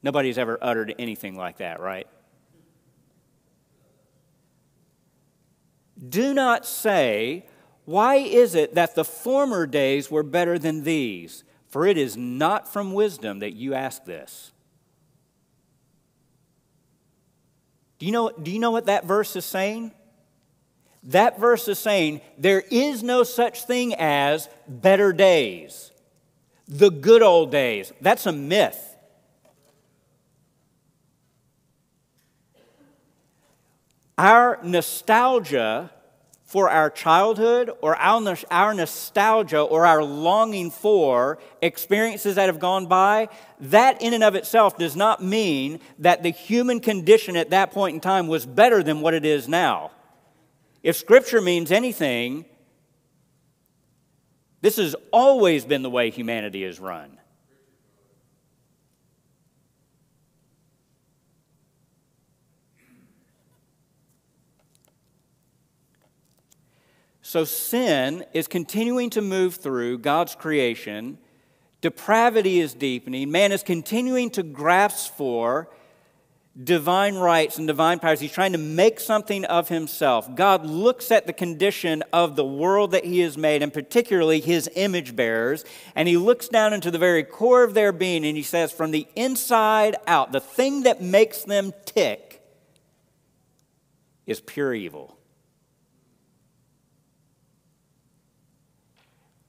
Nobody's 0.00 0.38
ever 0.38 0.58
uttered 0.62 0.94
anything 0.96 1.34
like 1.34 1.56
that, 1.56 1.80
right? 1.80 2.06
Do 5.96 6.34
not 6.34 6.66
say, 6.66 7.46
Why 7.84 8.16
is 8.16 8.54
it 8.54 8.74
that 8.74 8.94
the 8.94 9.04
former 9.04 9.66
days 9.66 10.10
were 10.10 10.22
better 10.22 10.58
than 10.58 10.84
these? 10.84 11.44
For 11.68 11.86
it 11.86 11.98
is 11.98 12.16
not 12.16 12.72
from 12.72 12.92
wisdom 12.92 13.40
that 13.40 13.54
you 13.54 13.74
ask 13.74 14.04
this. 14.04 14.52
Do 17.98 18.06
you 18.06 18.12
know, 18.12 18.30
do 18.30 18.50
you 18.50 18.58
know 18.58 18.70
what 18.70 18.86
that 18.86 19.04
verse 19.04 19.36
is 19.36 19.44
saying? 19.44 19.92
That 21.04 21.38
verse 21.38 21.68
is 21.68 21.78
saying 21.78 22.20
there 22.36 22.62
is 22.70 23.02
no 23.02 23.22
such 23.22 23.64
thing 23.64 23.94
as 23.94 24.48
better 24.66 25.12
days, 25.12 25.92
the 26.66 26.90
good 26.90 27.22
old 27.22 27.50
days. 27.50 27.92
That's 28.00 28.26
a 28.26 28.32
myth. 28.32 28.85
Our 34.18 34.58
nostalgia 34.62 35.90
for 36.46 36.70
our 36.70 36.88
childhood 36.90 37.70
or 37.82 37.96
our, 37.96 38.74
nostalgia 38.74 39.60
or 39.60 39.84
our 39.84 40.02
longing 40.02 40.70
for 40.70 41.38
experiences 41.60 42.36
that 42.36 42.46
have 42.46 42.60
gone 42.60 42.86
by, 42.86 43.28
that 43.60 44.00
in 44.00 44.14
and 44.14 44.22
of 44.22 44.36
itself 44.36 44.78
does 44.78 44.94
not 44.94 45.22
mean 45.22 45.80
that 45.98 46.22
the 46.22 46.30
human 46.30 46.78
condition 46.78 47.36
at 47.36 47.50
that 47.50 47.72
point 47.72 47.94
in 47.94 48.00
time 48.00 48.28
was 48.28 48.46
better 48.46 48.82
than 48.82 49.00
what 49.00 49.12
it 49.12 49.24
is 49.24 49.48
now. 49.48 49.90
If 50.84 50.96
Scripture 50.96 51.40
means 51.40 51.72
anything, 51.72 52.44
this 54.60 54.76
has 54.76 54.94
always 55.10 55.64
been 55.64 55.82
the 55.82 55.90
way 55.90 56.10
humanity 56.10 56.62
is 56.62 56.78
run. 56.78 57.15
So 67.26 67.42
sin 67.44 68.24
is 68.32 68.46
continuing 68.46 69.10
to 69.10 69.20
move 69.20 69.56
through 69.56 69.98
God's 69.98 70.36
creation. 70.36 71.18
Depravity 71.80 72.60
is 72.60 72.72
deepening. 72.72 73.32
Man 73.32 73.50
is 73.50 73.64
continuing 73.64 74.30
to 74.30 74.44
grasp 74.44 75.16
for 75.16 75.68
divine 76.56 77.16
rights 77.16 77.58
and 77.58 77.66
divine 77.66 77.98
powers. 77.98 78.20
He's 78.20 78.30
trying 78.30 78.52
to 78.52 78.58
make 78.58 79.00
something 79.00 79.44
of 79.44 79.68
himself. 79.68 80.32
God 80.36 80.66
looks 80.66 81.10
at 81.10 81.26
the 81.26 81.32
condition 81.32 82.04
of 82.12 82.36
the 82.36 82.44
world 82.44 82.92
that 82.92 83.04
he 83.04 83.18
has 83.20 83.36
made, 83.36 83.60
and 83.60 83.72
particularly 83.72 84.38
his 84.38 84.70
image 84.76 85.16
bearers, 85.16 85.64
and 85.96 86.06
he 86.06 86.16
looks 86.16 86.46
down 86.46 86.72
into 86.72 86.92
the 86.92 86.98
very 86.98 87.24
core 87.24 87.64
of 87.64 87.74
their 87.74 87.90
being 87.90 88.24
and 88.24 88.36
he 88.36 88.44
says, 88.44 88.70
from 88.70 88.92
the 88.92 89.08
inside 89.16 89.96
out, 90.06 90.30
the 90.30 90.38
thing 90.38 90.84
that 90.84 91.02
makes 91.02 91.42
them 91.42 91.72
tick 91.86 92.40
is 94.26 94.40
pure 94.40 94.72
evil. 94.72 95.15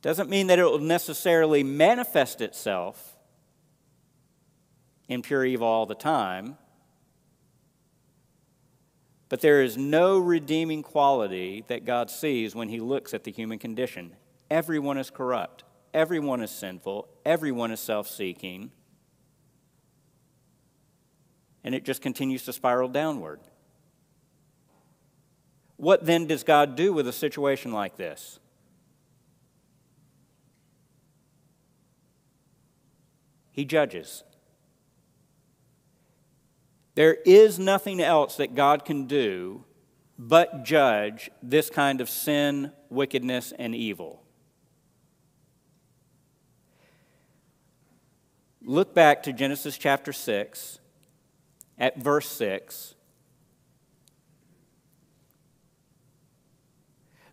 Doesn't 0.08 0.30
mean 0.30 0.48
that 0.48 0.58
it 0.58 0.64
will 0.64 0.80
necessarily 0.80 1.64
manifest 1.64 2.40
itself 2.40 3.18
in 5.10 5.22
pure 5.22 5.44
evil 5.44 5.68
all 5.68 5.86
the 5.86 5.96
time. 5.96 6.58
But 9.28 9.42
there 9.42 9.62
is 9.62 9.76
no 9.76 10.18
redeeming 10.18 10.82
quality 10.82 11.66
that 11.68 11.84
God 11.84 12.10
sees 12.10 12.56
when 12.56 12.70
He 12.70 12.80
looks 12.80 13.14
at 13.14 13.26
the 13.26 13.34
human 13.34 13.60
condition. 13.60 14.16
Everyone 14.50 14.98
is 14.98 15.10
corrupt, 15.10 15.66
everyone 15.94 16.42
is 16.42 16.52
sinful, 16.52 17.10
everyone 17.26 17.72
is 17.72 17.82
self 17.82 18.08
seeking, 18.08 18.72
and 21.66 21.76
it 21.76 21.84
just 21.84 22.02
continues 22.02 22.46
to 22.46 22.54
spiral 22.54 22.88
downward. 22.88 23.42
What 25.76 26.06
then 26.06 26.28
does 26.28 26.46
God 26.46 26.78
do 26.78 26.94
with 26.94 27.10
a 27.10 27.12
situation 27.12 27.74
like 27.74 27.98
this? 27.98 28.40
He 33.58 33.66
judges. 33.66 34.24
There 36.94 37.16
is 37.26 37.58
nothing 37.58 38.00
else 38.00 38.38
that 38.38 38.54
God 38.54 38.86
can 38.86 39.08
do 39.08 39.66
but 40.20 40.64
judge 40.64 41.32
this 41.42 41.72
kind 41.72 42.00
of 42.00 42.08
sin, 42.08 42.72
wickedness, 42.92 43.54
and 43.58 43.74
evil. 43.74 44.22
Look 48.62 48.94
back 48.94 49.24
to 49.24 49.34
Genesis 49.34 49.76
chapter 49.76 50.14
6 50.14 50.78
at 51.80 51.98
verse 51.98 52.30
6. 52.30 52.94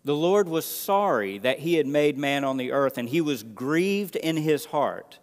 The 0.06 0.16
Lord 0.16 0.48
was 0.48 0.64
sorry 0.64 1.37
that 1.37 1.58
he 1.58 1.74
had 1.74 1.87
made 1.87 2.16
man 2.16 2.44
on 2.44 2.56
the 2.56 2.72
earth, 2.72 2.96
and 2.96 3.10
he 3.10 3.20
was 3.20 3.42
grieved 3.42 4.16
in 4.16 4.38
his 4.38 4.64
heart. 4.66 5.18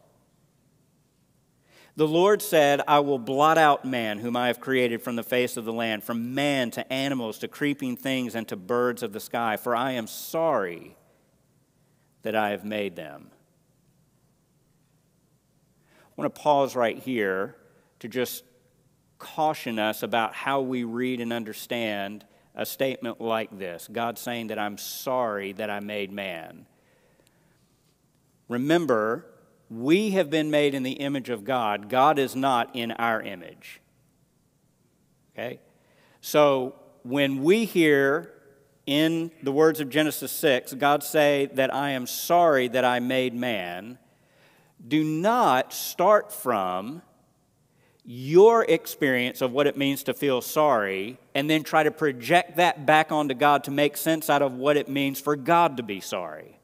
The 1.96 2.08
Lord 2.08 2.42
said, 2.42 2.82
I 2.88 3.00
will 3.00 3.20
blot 3.20 3.58
out 3.58 3.84
man, 3.84 4.20
whom 4.20 4.38
I 4.38 4.48
have 4.48 4.62
created 4.62 5.02
from 5.02 5.18
the 5.18 5.24
face 5.24 5.58
of 5.58 5.66
the 5.66 5.74
land, 5.74 6.04
from 6.04 6.34
man 6.34 6.72
to 6.72 6.92
animals 6.92 7.38
to 7.40 7.48
creeping 7.48 7.98
things 7.98 8.34
and 8.34 8.48
to 8.48 8.56
birds 8.56 9.04
of 9.04 9.12
the 9.12 9.20
sky, 9.20 9.58
for 9.58 9.76
I 9.76 9.92
am 9.92 10.08
sorry 10.08 10.96
that 12.22 12.36
I 12.36 12.52
have 12.52 12.64
made 12.64 12.96
them. 12.96 13.32
I 16.06 16.14
want 16.16 16.34
to 16.34 16.42
pause 16.42 16.76
right 16.76 16.98
here 16.98 17.56
to 18.00 18.08
just 18.08 18.44
caution 19.20 19.78
us 19.78 20.02
about 20.02 20.34
how 20.34 20.62
we 20.62 20.84
read 20.84 21.20
and 21.20 21.34
understand 21.34 22.26
a 22.56 22.66
statement 22.66 23.22
like 23.22 23.58
this 23.58 23.88
God 23.92 24.18
saying 24.18 24.48
that 24.48 24.60
I'm 24.60 24.78
sorry 24.78 25.54
that 25.54 25.70
I 25.70 25.80
made 25.80 26.12
man. 26.12 26.66
Remember, 28.50 29.26
we 29.72 30.12
have 30.12 30.30
been 30.30 30.52
made 30.52 30.74
in 30.76 30.84
the 30.84 30.92
image 30.92 31.30
of 31.30 31.46
God. 31.46 31.88
God 31.88 32.20
is 32.20 32.36
not 32.36 32.76
in 32.76 32.92
our 32.92 33.22
image. 33.22 33.80
Okay? 35.34 35.62
So 36.20 36.76
when 37.04 37.42
we 37.42 37.64
hear 37.64 38.34
in 38.86 39.32
the 39.42 39.52
words 39.52 39.80
of 39.80 39.90
Genesis 39.90 40.32
6, 40.34 40.74
God 40.74 41.04
say 41.04 41.50
that 41.54 41.74
I 41.74 41.92
am 41.92 42.06
sorry 42.06 42.68
that 42.68 42.84
I 42.84 43.00
made 43.00 43.34
man, 43.34 43.98
do 44.86 45.04
not 45.04 45.72
start 45.72 46.34
from 46.34 47.02
your 48.04 48.66
experience 48.66 49.42
of 49.42 49.52
what 49.52 49.68
it 49.68 49.78
means 49.78 50.04
to 50.04 50.14
feel 50.14 50.42
sorry 50.42 51.18
and 51.34 51.50
then 51.50 51.64
try 51.64 51.84
to 51.84 51.92
project 51.92 52.58
that 52.58 52.86
back 52.86 53.12
onto 53.12 53.36
God 53.36 53.64
to 53.66 53.72
make 53.72 53.96
sense 53.96 54.30
out 54.30 54.42
of 54.42 54.54
what 54.54 54.76
it 54.76 54.90
means 54.90 55.22
for 55.22 55.38
God 55.38 55.78
to 55.78 55.84
be 55.84 56.02
sorry. 56.02 56.61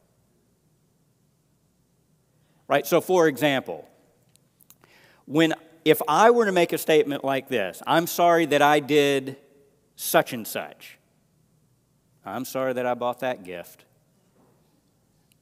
Right? 2.68 2.86
So, 2.86 3.02
for 3.02 3.28
example, 3.28 3.88
when 5.26 5.54
if 5.86 6.02
I 6.08 6.32
were 6.32 6.46
to 6.46 6.52
make 6.52 6.74
a 6.74 6.78
statement 6.78 7.24
like 7.24 7.48
this, 7.48 7.82
I'm 7.88 8.08
sorry 8.08 8.46
that 8.48 8.62
I 8.62 8.82
did 8.82 9.38
such 9.96 10.34
and 10.34 10.46
such. 10.46 10.98
I'm 12.26 12.44
sorry 12.44 12.74
that 12.74 12.86
I 12.86 12.94
bought 12.94 13.22
that 13.22 13.46
gift. 13.46 13.86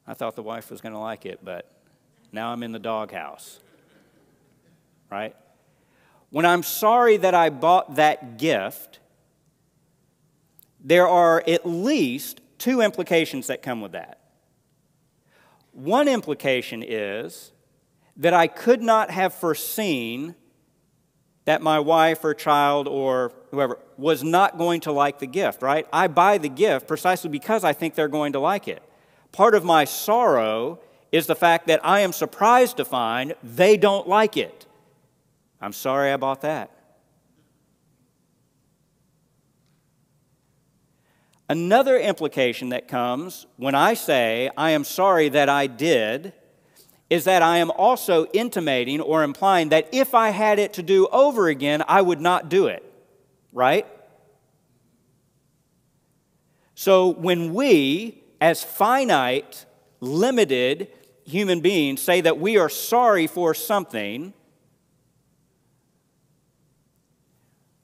I 0.06 0.14
thought 0.14 0.36
the 0.36 0.44
wife 0.44 0.70
was 0.70 0.82
going 0.82 0.94
to 0.94 1.00
like 1.00 1.26
it, 1.26 1.40
but 1.44 1.72
now 2.32 2.52
I'm 2.52 2.62
in 2.62 2.72
the 2.72 2.80
doghouse. 2.80 3.60
Right? 5.10 5.36
When 6.30 6.46
I'm 6.46 6.62
sorry 6.62 7.18
that 7.18 7.34
I 7.34 7.50
bought 7.50 7.96
that 7.96 8.38
gift, 8.38 9.00
there 10.80 11.08
are 11.08 11.44
at 11.48 11.66
least 11.66 12.42
two 12.60 12.82
implications 12.82 13.48
that 13.48 13.64
come 13.64 13.82
with 13.82 13.94
that. 13.94 14.20
One 15.76 16.08
implication 16.08 16.82
is 16.82 17.52
that 18.16 18.34
I 18.34 18.48
could 18.48 18.82
not 18.82 19.12
have 19.12 19.34
foreseen 19.34 20.36
that 21.44 21.62
my 21.62 21.80
wife 21.80 22.24
or 22.24 22.34
child 22.34 22.88
or 22.88 23.34
whoever 23.52 23.78
was 23.98 24.24
not 24.24 24.58
going 24.58 24.80
to 24.82 24.94
like 24.94 25.20
the 25.20 25.28
gift, 25.28 25.62
right? 25.62 25.86
I 25.92 26.08
buy 26.08 26.38
the 26.38 26.48
gift 26.48 26.88
precisely 26.88 27.30
because 27.30 27.66
I 27.66 27.74
think 27.74 27.94
they're 27.94 28.08
going 28.08 28.32
to 28.34 28.40
like 28.40 28.70
it. 28.70 28.82
Part 29.34 29.54
of 29.54 29.66
my 29.66 29.84
sorrow 29.84 30.80
is 31.12 31.28
the 31.28 31.36
fact 31.36 31.68
that 31.68 31.86
I 31.86 32.00
am 32.00 32.14
surprised 32.14 32.78
to 32.78 32.86
find 32.86 33.36
they 33.44 33.76
don't 33.76 34.08
like 34.08 34.38
it. 34.38 34.66
I'm 35.60 35.74
sorry 35.74 36.10
I 36.10 36.16
bought 36.16 36.40
that. 36.42 36.72
Another 41.48 41.98
implication 41.98 42.70
that 42.70 42.88
comes 42.88 43.46
when 43.58 43.76
I 43.76 43.94
say, 43.94 44.50
I 44.58 44.72
am 44.72 44.84
sorry 44.84 45.30
that 45.30 45.48
I 45.48 45.68
did, 45.68 46.34
is 47.10 47.26
that 47.26 47.44
I 47.44 47.58
am 47.58 47.70
also 47.70 48.26
intimating 48.34 49.00
or 49.00 49.24
implying 49.24 49.70
that 49.70 49.90
if 49.92 50.16
I 50.16 50.30
had 50.30 50.58
it 50.58 50.74
to 50.74 50.84
do 50.84 51.08
over 51.08 51.48
again, 51.48 51.84
I 51.88 52.02
would 52.02 52.20
not 52.20 52.50
do 52.50 52.66
it. 52.66 52.84
Right? 53.54 53.86
So 56.74 57.10
when 57.10 57.54
we, 57.54 58.24
as 58.42 58.64
finite, 58.64 59.66
limited 60.00 60.90
human 61.26 61.62
beings, 61.62 62.02
say 62.02 62.22
that 62.22 62.40
we 62.40 62.58
are 62.58 62.70
sorry 62.70 63.28
for 63.28 63.54
something, 63.54 64.34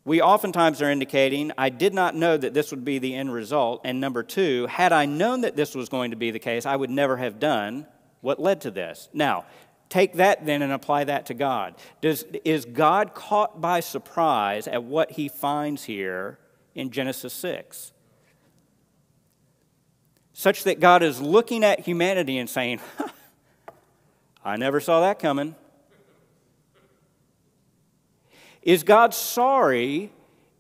we 0.04 0.22
oftentimes 0.22 0.82
are 0.82 0.90
indicating, 0.90 1.52
I 1.58 1.70
did 1.70 1.94
not 1.94 2.16
know 2.16 2.36
that 2.36 2.54
this 2.54 2.72
would 2.72 2.84
be 2.84 2.98
the 2.98 3.16
end 3.16 3.32
result. 3.32 3.82
And 3.84 4.02
number 4.02 4.24
two, 4.24 4.66
had 4.66 4.92
I 4.92 5.06
known 5.06 5.42
that 5.42 5.56
this 5.56 5.76
was 5.76 5.90
going 5.90 6.12
to 6.12 6.18
be 6.18 6.32
the 6.32 6.40
case, 6.40 6.66
I 6.66 6.76
would 6.76 6.90
never 6.90 7.18
have 7.18 7.40
done 7.40 7.86
what 8.22 8.40
led 8.40 8.62
to 8.62 8.72
this. 8.72 9.10
Now, 9.14 9.46
take 9.90 10.14
that 10.14 10.46
then 10.46 10.64
and 10.64 10.72
apply 10.72 11.04
that 11.04 11.28
to 11.28 11.36
God. 11.36 11.76
Does, 12.02 12.26
is 12.44 12.66
God 12.66 13.14
caught 13.14 13.62
by 13.62 13.80
surprise 13.80 14.68
at 14.68 14.84
what 14.84 15.12
he 15.12 15.28
finds 15.28 15.84
here 15.84 16.40
in 16.74 16.90
Genesis 16.90 17.34
6? 17.34 17.92
Such 20.34 20.64
that 20.64 20.80
God 20.80 21.04
is 21.04 21.22
looking 21.22 21.64
at 21.64 21.82
humanity 21.82 22.40
and 22.40 22.50
saying, 22.50 22.80
I 24.44 24.56
never 24.56 24.80
saw 24.80 25.02
that 25.02 25.20
coming. 25.20 25.56
Is 28.62 28.84
God 28.84 29.14
sorry 29.14 30.12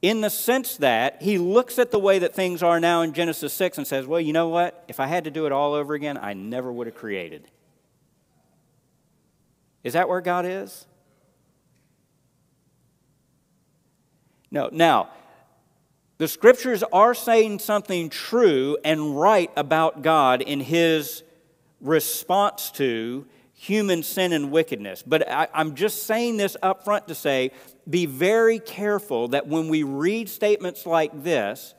in 0.01 0.21
the 0.21 0.29
sense 0.29 0.77
that 0.77 1.21
he 1.21 1.37
looks 1.37 1.77
at 1.77 1.91
the 1.91 1.99
way 1.99 2.19
that 2.19 2.33
things 2.33 2.63
are 2.63 2.79
now 2.79 3.01
in 3.01 3.13
Genesis 3.13 3.53
6 3.53 3.77
and 3.77 3.87
says, 3.87 4.07
Well, 4.07 4.19
you 4.19 4.33
know 4.33 4.49
what? 4.49 4.83
If 4.87 4.99
I 4.99 5.07
had 5.07 5.25
to 5.25 5.31
do 5.31 5.45
it 5.45 5.51
all 5.51 5.73
over 5.73 5.93
again, 5.93 6.17
I 6.17 6.33
never 6.33 6.71
would 6.71 6.87
have 6.87 6.95
created. 6.95 7.47
Is 9.83 9.93
that 9.93 10.09
where 10.09 10.21
God 10.21 10.45
is? 10.45 10.85
No. 14.49 14.69
Now, 14.71 15.09
the 16.17 16.27
scriptures 16.27 16.83
are 16.91 17.15
saying 17.15 17.59
something 17.59 18.09
true 18.09 18.77
and 18.83 19.19
right 19.19 19.51
about 19.55 20.01
God 20.01 20.41
in 20.41 20.59
his 20.59 21.23
response 21.79 22.69
to 22.71 23.25
human 23.61 24.01
sin 24.01 24.33
and 24.33 24.49
wickedness. 24.49 25.03
But 25.05 25.29
I, 25.29 25.47
am 25.53 25.75
just 25.75 26.07
saying 26.07 26.37
this 26.37 26.57
up 26.63 26.83
front 26.83 27.07
to 27.09 27.15
say 27.15 27.51
be 27.87 28.07
very 28.07 28.57
careful 28.57 29.27
that 29.29 29.45
when 29.45 29.67
we 29.67 29.83
read 29.83 30.29
statements 30.29 30.87
like 30.87 31.23
this, 31.23 31.75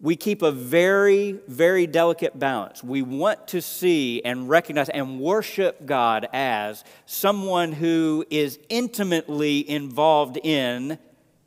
we 0.00 0.16
keep 0.16 0.40
a 0.40 0.50
very, 0.50 1.38
very 1.46 1.86
delicate 1.86 2.38
balance. 2.38 2.82
We 2.82 3.02
want 3.02 3.48
to 3.48 3.60
see 3.60 4.22
and 4.24 4.48
recognize 4.48 4.88
and 4.88 5.20
worship 5.20 5.84
God 5.84 6.26
as 6.32 6.84
someone 7.04 7.72
who 7.72 8.24
is 8.30 8.58
intimately 8.70 9.68
involved 9.68 10.38
in 10.42 10.98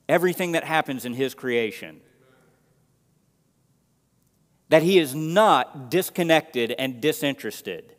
everything 0.07 0.51
that 0.51 0.63
happens 0.63 1.03
in 1.05 1.15
His 1.15 1.33
creation. 1.33 1.99
That 4.69 4.83
He 4.83 4.99
is 4.99 5.15
not 5.15 5.89
disconnected 5.89 6.75
and 6.77 7.01
disinterested 7.01 7.95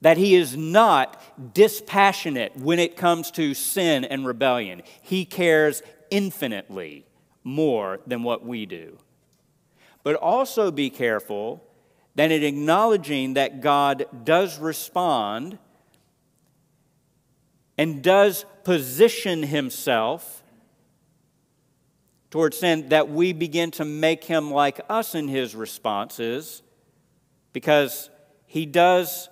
that 0.00 0.16
he 0.16 0.34
is 0.34 0.56
not 0.56 1.54
dispassionate 1.54 2.56
when 2.56 2.78
it 2.78 2.96
comes 2.96 3.30
to 3.32 3.54
sin 3.54 4.04
and 4.04 4.26
rebellion. 4.26 4.82
He 5.02 5.24
cares 5.24 5.82
infinitely 6.10 7.06
more 7.42 8.00
than 8.06 8.22
what 8.22 8.44
we 8.44 8.66
do. 8.66 8.98
But 10.02 10.16
also 10.16 10.70
be 10.70 10.90
careful 10.90 11.62
that 12.14 12.30
in 12.30 12.42
acknowledging 12.42 13.34
that 13.34 13.60
God 13.60 14.06
does 14.24 14.58
respond 14.58 15.58
and 17.78 18.02
does 18.02 18.44
position 18.64 19.42
himself 19.42 20.42
towards 22.30 22.58
sin, 22.58 22.88
that 22.88 23.08
we 23.08 23.32
begin 23.32 23.70
to 23.72 23.84
make 23.84 24.24
him 24.24 24.50
like 24.50 24.80
us 24.88 25.14
in 25.14 25.28
his 25.28 25.54
responses 25.54 26.62
because 27.52 28.10
he 28.46 28.66
does 28.66 29.28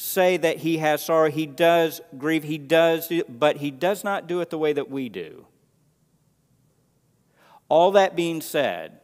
say 0.00 0.36
that 0.36 0.58
he 0.58 0.78
has 0.78 1.04
sorrow. 1.04 1.28
He 1.28 1.44
does 1.44 2.00
grieve. 2.16 2.44
He 2.44 2.56
does, 2.56 3.12
but 3.28 3.56
he 3.56 3.72
does 3.72 4.04
not 4.04 4.28
do 4.28 4.40
it 4.40 4.48
the 4.48 4.56
way 4.56 4.72
that 4.72 4.88
we 4.88 5.08
do. 5.08 5.44
All 7.68 7.90
that 7.90 8.14
being 8.14 8.40
said, 8.40 9.00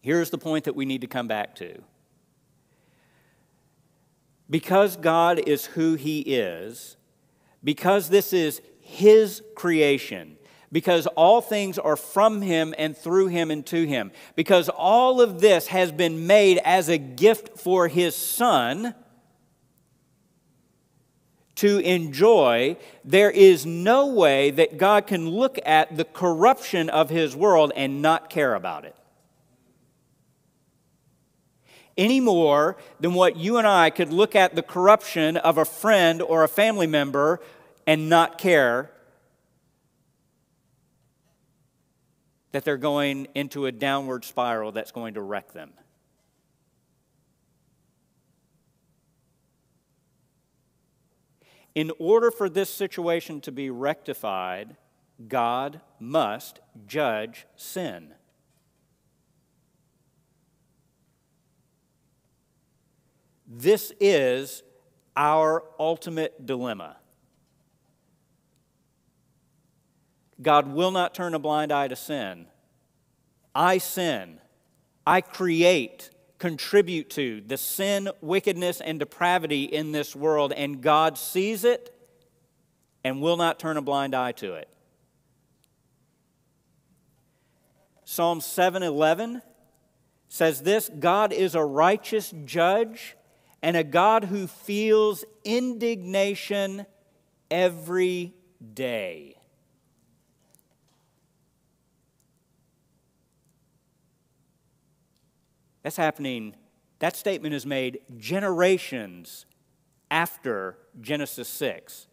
here's 0.00 0.30
the 0.30 0.38
point 0.38 0.64
that 0.64 0.74
we 0.74 0.84
need 0.84 1.02
to 1.02 1.06
come 1.06 1.28
back 1.28 1.54
to. 1.56 1.80
Because 4.50 4.96
God 4.96 5.38
is 5.38 5.66
who 5.66 5.94
he 5.94 6.22
is, 6.22 6.96
because 7.62 8.08
this 8.08 8.32
is 8.32 8.60
his 8.80 9.44
creation, 9.54 10.36
because 10.72 11.06
all 11.06 11.40
things 11.40 11.78
are 11.78 11.96
from 11.96 12.42
him 12.42 12.74
and 12.78 12.96
through 12.96 13.28
him 13.28 13.48
and 13.52 13.64
to 13.66 13.86
him, 13.86 14.10
because 14.34 14.68
all 14.68 15.20
of 15.20 15.40
this 15.40 15.68
has 15.68 15.92
been 15.92 16.26
made 16.26 16.58
as 16.64 16.88
a 16.88 16.98
gift 16.98 17.56
for 17.56 17.86
his 17.86 18.16
son 18.16 18.92
to 21.56 21.78
enjoy, 21.78 22.76
there 23.04 23.30
is 23.30 23.64
no 23.64 24.06
way 24.06 24.50
that 24.50 24.76
God 24.76 25.06
can 25.06 25.28
look 25.28 25.58
at 25.64 25.96
the 25.96 26.04
corruption 26.04 26.90
of 26.90 27.10
his 27.10 27.36
world 27.36 27.72
and 27.76 28.02
not 28.02 28.28
care 28.28 28.54
about 28.54 28.84
it. 28.84 28.96
Any 31.96 32.18
more 32.18 32.76
than 32.98 33.14
what 33.14 33.36
you 33.36 33.56
and 33.56 33.68
I 33.68 33.90
could 33.90 34.12
look 34.12 34.34
at 34.34 34.56
the 34.56 34.62
corruption 34.62 35.36
of 35.36 35.58
a 35.58 35.64
friend 35.64 36.20
or 36.20 36.42
a 36.42 36.48
family 36.48 36.88
member 36.88 37.40
and 37.86 38.08
not 38.08 38.36
care 38.36 38.90
that 42.50 42.64
they're 42.64 42.76
going 42.76 43.28
into 43.34 43.66
a 43.66 43.72
downward 43.72 44.24
spiral 44.24 44.72
that's 44.72 44.92
going 44.92 45.14
to 45.14 45.20
wreck 45.20 45.52
them. 45.52 45.72
In 51.74 51.90
order 51.98 52.30
for 52.30 52.48
this 52.48 52.70
situation 52.70 53.40
to 53.42 53.52
be 53.52 53.70
rectified, 53.70 54.76
God 55.28 55.80
must 55.98 56.60
judge 56.86 57.46
sin. 57.56 58.14
This 63.46 63.92
is 64.00 64.62
our 65.16 65.62
ultimate 65.78 66.46
dilemma. 66.46 66.96
God 70.42 70.68
will 70.68 70.90
not 70.90 71.14
turn 71.14 71.34
a 71.34 71.38
blind 71.38 71.72
eye 71.72 71.88
to 71.88 71.96
sin. 71.96 72.46
I 73.54 73.78
sin. 73.78 74.40
I 75.06 75.20
create, 75.20 76.10
contribute 76.38 77.10
to 77.10 77.40
the 77.40 77.56
sin, 77.56 78.08
wickedness, 78.20 78.80
and 78.80 78.98
depravity 78.98 79.64
in 79.64 79.92
this 79.92 80.14
world, 80.14 80.52
and 80.52 80.80
God 80.80 81.16
sees 81.16 81.64
it 81.64 81.94
and 83.04 83.20
will 83.20 83.36
not 83.36 83.58
turn 83.58 83.76
a 83.76 83.82
blind 83.82 84.14
eye 84.14 84.32
to 84.32 84.54
it. 84.54 84.68
Psalm 88.04 88.40
7:11 88.40 89.42
says 90.28 90.62
this, 90.62 90.90
God 90.98 91.32
is 91.32 91.54
a 91.54 91.64
righteous 91.64 92.32
judge 92.44 93.16
and 93.62 93.76
a 93.76 93.84
God 93.84 94.24
who 94.24 94.46
feels 94.46 95.24
indignation 95.44 96.86
every 97.50 98.34
day. 98.74 99.36
That's 105.84 105.96
happening, 105.96 106.56
that 106.98 107.14
statement 107.14 107.54
is 107.54 107.66
made 107.66 108.00
generations 108.16 109.44
after 110.10 110.78
Genesis 111.00 111.46
6. 111.46 112.06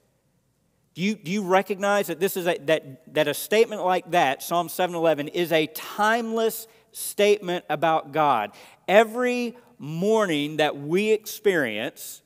Do 0.93 1.01
you, 1.01 1.15
do 1.15 1.31
you 1.31 1.41
recognize 1.41 2.07
that 2.07 2.19
this 2.19 2.35
is 2.35 2.47
a, 2.47 2.57
that, 2.65 3.13
that 3.13 3.29
a 3.29 3.33
statement 3.33 3.85
like 3.85 4.11
that, 4.11 4.43
Psalm 4.43 4.67
711, 4.67 5.29
is 5.29 5.53
a 5.53 5.67
timeless 5.67 6.67
statement 6.91 7.63
about 7.69 8.11
God? 8.11 8.51
Every 8.89 9.55
morning 9.77 10.57
that 10.57 10.77
we 10.77 11.11
experience, 11.11 12.21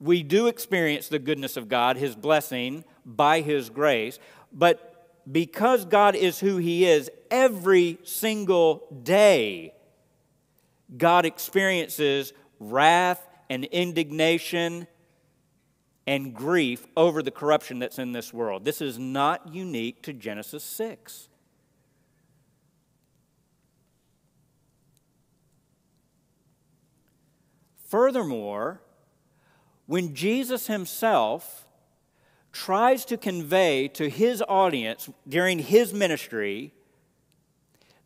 we 0.00 0.22
do 0.22 0.48
experience 0.48 1.08
the 1.08 1.18
goodness 1.18 1.56
of 1.56 1.70
God, 1.70 1.96
His 1.96 2.14
blessing 2.14 2.84
by 3.06 3.40
His 3.40 3.70
grace, 3.70 4.18
but 4.52 5.22
because 5.30 5.86
God 5.86 6.14
is 6.14 6.40
who 6.40 6.58
He 6.58 6.84
is, 6.84 7.10
every 7.30 7.98
single 8.04 8.86
day 9.02 9.72
God 10.96 11.24
experiences 11.24 12.32
wrath 12.58 13.26
and 13.48 13.64
indignation 13.66 14.86
and 16.06 16.34
grief 16.34 16.86
over 16.96 17.22
the 17.22 17.30
corruption 17.30 17.78
that's 17.78 17.98
in 17.98 18.12
this 18.12 18.32
world. 18.32 18.64
This 18.64 18.80
is 18.80 18.98
not 18.98 19.54
unique 19.54 20.02
to 20.02 20.12
Genesis 20.12 20.64
6. 20.64 21.28
Furthermore, 27.86 28.82
when 29.86 30.14
Jesus 30.14 30.68
himself 30.68 31.66
tries 32.52 33.04
to 33.04 33.16
convey 33.16 33.88
to 33.88 34.08
his 34.08 34.42
audience 34.48 35.08
during 35.28 35.58
his 35.58 35.92
ministry 35.92 36.72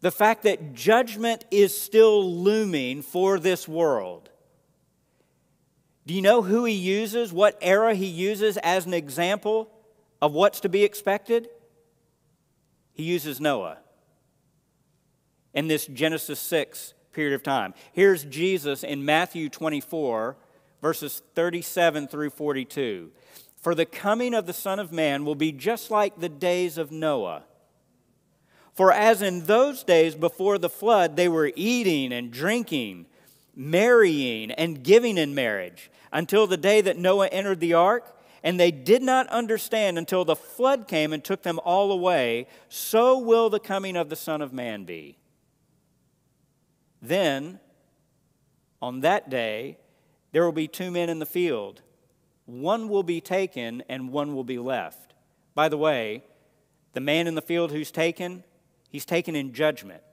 the 0.04 0.10
fact 0.10 0.42
that 0.42 0.74
judgment 0.74 1.46
is 1.50 1.80
still 1.80 2.30
looming 2.30 3.00
for 3.00 3.38
this 3.38 3.66
world. 3.66 4.28
Do 6.04 6.12
you 6.12 6.20
know 6.20 6.42
who 6.42 6.66
he 6.66 6.74
uses, 6.74 7.32
what 7.32 7.56
era 7.62 7.94
he 7.94 8.04
uses 8.04 8.58
as 8.58 8.84
an 8.84 8.92
example 8.92 9.70
of 10.20 10.34
what's 10.34 10.60
to 10.60 10.68
be 10.68 10.84
expected? 10.84 11.48
He 12.92 13.04
uses 13.04 13.40
Noah 13.40 13.78
in 15.54 15.68
this 15.68 15.86
Genesis 15.86 16.38
6 16.38 16.92
period 17.12 17.34
of 17.34 17.42
time. 17.42 17.72
Here's 17.94 18.24
Jesus 18.24 18.84
in 18.84 19.06
Matthew 19.06 19.48
24, 19.48 20.36
verses 20.82 21.22
37 21.34 22.08
through 22.08 22.28
42. 22.28 23.10
For 23.56 23.74
the 23.74 23.86
coming 23.86 24.34
of 24.34 24.44
the 24.44 24.52
Son 24.52 24.78
of 24.78 24.92
Man 24.92 25.24
will 25.24 25.34
be 25.34 25.50
just 25.50 25.90
like 25.90 26.20
the 26.20 26.28
days 26.28 26.76
of 26.76 26.92
Noah. 26.92 27.44
For 28.74 28.92
as 28.92 29.22
in 29.22 29.44
those 29.44 29.84
days 29.84 30.16
before 30.16 30.58
the 30.58 30.68
flood, 30.68 31.16
they 31.16 31.28
were 31.28 31.52
eating 31.54 32.12
and 32.12 32.32
drinking, 32.32 33.06
marrying 33.54 34.50
and 34.50 34.82
giving 34.82 35.16
in 35.16 35.34
marriage, 35.34 35.90
until 36.12 36.46
the 36.46 36.56
day 36.56 36.80
that 36.80 36.98
Noah 36.98 37.28
entered 37.28 37.60
the 37.60 37.74
ark, 37.74 38.16
and 38.42 38.58
they 38.58 38.72
did 38.72 39.00
not 39.00 39.28
understand 39.28 39.96
until 39.96 40.24
the 40.24 40.36
flood 40.36 40.88
came 40.88 41.12
and 41.12 41.22
took 41.22 41.42
them 41.42 41.60
all 41.64 41.92
away, 41.92 42.48
so 42.68 43.18
will 43.18 43.48
the 43.48 43.60
coming 43.60 43.96
of 43.96 44.10
the 44.10 44.16
Son 44.16 44.42
of 44.42 44.52
Man 44.52 44.84
be. 44.84 45.18
Then, 47.00 47.60
on 48.82 49.00
that 49.00 49.30
day, 49.30 49.78
there 50.32 50.44
will 50.44 50.52
be 50.52 50.68
two 50.68 50.90
men 50.90 51.08
in 51.08 51.20
the 51.20 51.26
field. 51.26 51.80
One 52.44 52.88
will 52.88 53.02
be 53.02 53.20
taken 53.20 53.82
and 53.88 54.10
one 54.10 54.34
will 54.34 54.44
be 54.44 54.58
left. 54.58 55.14
By 55.54 55.68
the 55.68 55.78
way, 55.78 56.24
the 56.92 57.00
man 57.00 57.26
in 57.26 57.34
the 57.34 57.40
field 57.40 57.70
who's 57.70 57.90
taken, 57.90 58.42
He's 58.94 59.04
taken 59.04 59.34
in 59.34 59.52
judgment, 59.52 60.04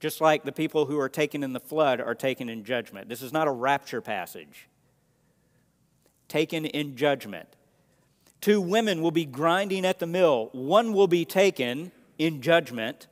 just 0.00 0.20
like 0.20 0.44
the 0.44 0.52
people 0.52 0.84
who 0.84 1.00
are 1.00 1.08
taken 1.08 1.42
in 1.42 1.54
the 1.54 1.60
flood 1.60 1.98
are 1.98 2.14
taken 2.14 2.50
in 2.50 2.62
judgment. 2.62 3.08
This 3.08 3.22
is 3.22 3.32
not 3.32 3.48
a 3.48 3.50
rapture 3.50 4.02
passage. 4.02 4.68
Taken 6.28 6.66
in 6.66 6.94
judgment. 6.94 7.48
Two 8.42 8.60
women 8.60 9.00
will 9.00 9.12
be 9.12 9.24
grinding 9.24 9.86
at 9.86 9.98
the 9.98 10.06
mill. 10.06 10.50
One 10.52 10.92
will 10.92 11.06
be 11.08 11.24
taken 11.24 11.90
in 12.18 12.42
judgment, 12.42 13.06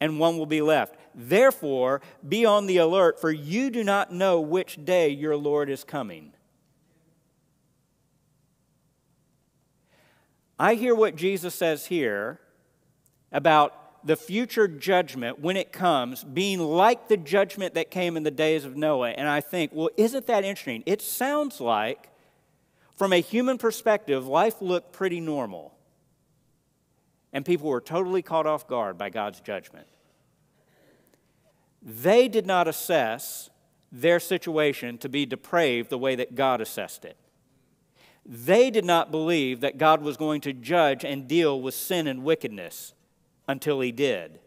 and 0.00 0.18
one 0.18 0.38
will 0.38 0.46
be 0.46 0.62
left. 0.62 0.94
Therefore, 1.14 2.00
be 2.26 2.46
on 2.46 2.64
the 2.64 2.78
alert, 2.78 3.20
for 3.20 3.30
you 3.30 3.68
do 3.68 3.84
not 3.84 4.14
know 4.14 4.40
which 4.40 4.82
day 4.82 5.10
your 5.10 5.36
Lord 5.36 5.68
is 5.68 5.84
coming. 5.84 6.32
I 10.58 10.72
hear 10.72 10.94
what 10.94 11.16
Jesus 11.16 11.54
says 11.54 11.88
here 11.88 12.40
about 13.30 13.87
the 14.08 14.16
future 14.16 14.66
judgment, 14.66 15.38
when 15.38 15.54
it 15.54 15.70
comes, 15.70 16.24
being 16.24 16.60
like 16.60 17.08
the 17.08 17.16
judgment 17.18 17.74
that 17.74 17.90
came 17.90 18.16
in 18.16 18.22
the 18.22 18.30
days 18.30 18.64
of 18.64 18.74
Noah. 18.74 19.10
And 19.10 19.28
I 19.28 19.42
think, 19.42 19.70
well, 19.74 19.90
isn't 19.98 20.26
that 20.28 20.44
interesting? 20.44 20.82
It 20.86 21.02
sounds 21.02 21.60
like, 21.60 22.08
from 22.96 23.12
a 23.12 23.20
human 23.20 23.58
perspective, 23.58 24.26
life 24.26 24.62
looked 24.62 24.92
pretty 24.92 25.20
normal. 25.20 25.74
And 27.34 27.44
people 27.44 27.68
were 27.68 27.82
totally 27.82 28.22
caught 28.22 28.46
off 28.46 28.66
guard 28.66 28.96
by 28.96 29.10
God's 29.10 29.40
judgment. 29.40 29.86
They 31.82 32.28
did 32.28 32.46
not 32.46 32.66
assess 32.66 33.50
their 33.92 34.20
situation 34.20 34.96
to 34.98 35.10
be 35.10 35.26
depraved 35.26 35.90
the 35.90 35.98
way 35.98 36.14
that 36.14 36.34
God 36.34 36.62
assessed 36.62 37.04
it. 37.04 37.18
They 38.24 38.70
did 38.70 38.86
not 38.86 39.10
believe 39.10 39.60
that 39.60 39.76
God 39.76 40.00
was 40.00 40.16
going 40.16 40.40
to 40.42 40.54
judge 40.54 41.04
and 41.04 41.28
deal 41.28 41.60
with 41.60 41.74
sin 41.74 42.06
and 42.06 42.24
wickedness 42.24 42.94
until 43.48 43.80
he 43.80 43.90
did. 43.90 44.38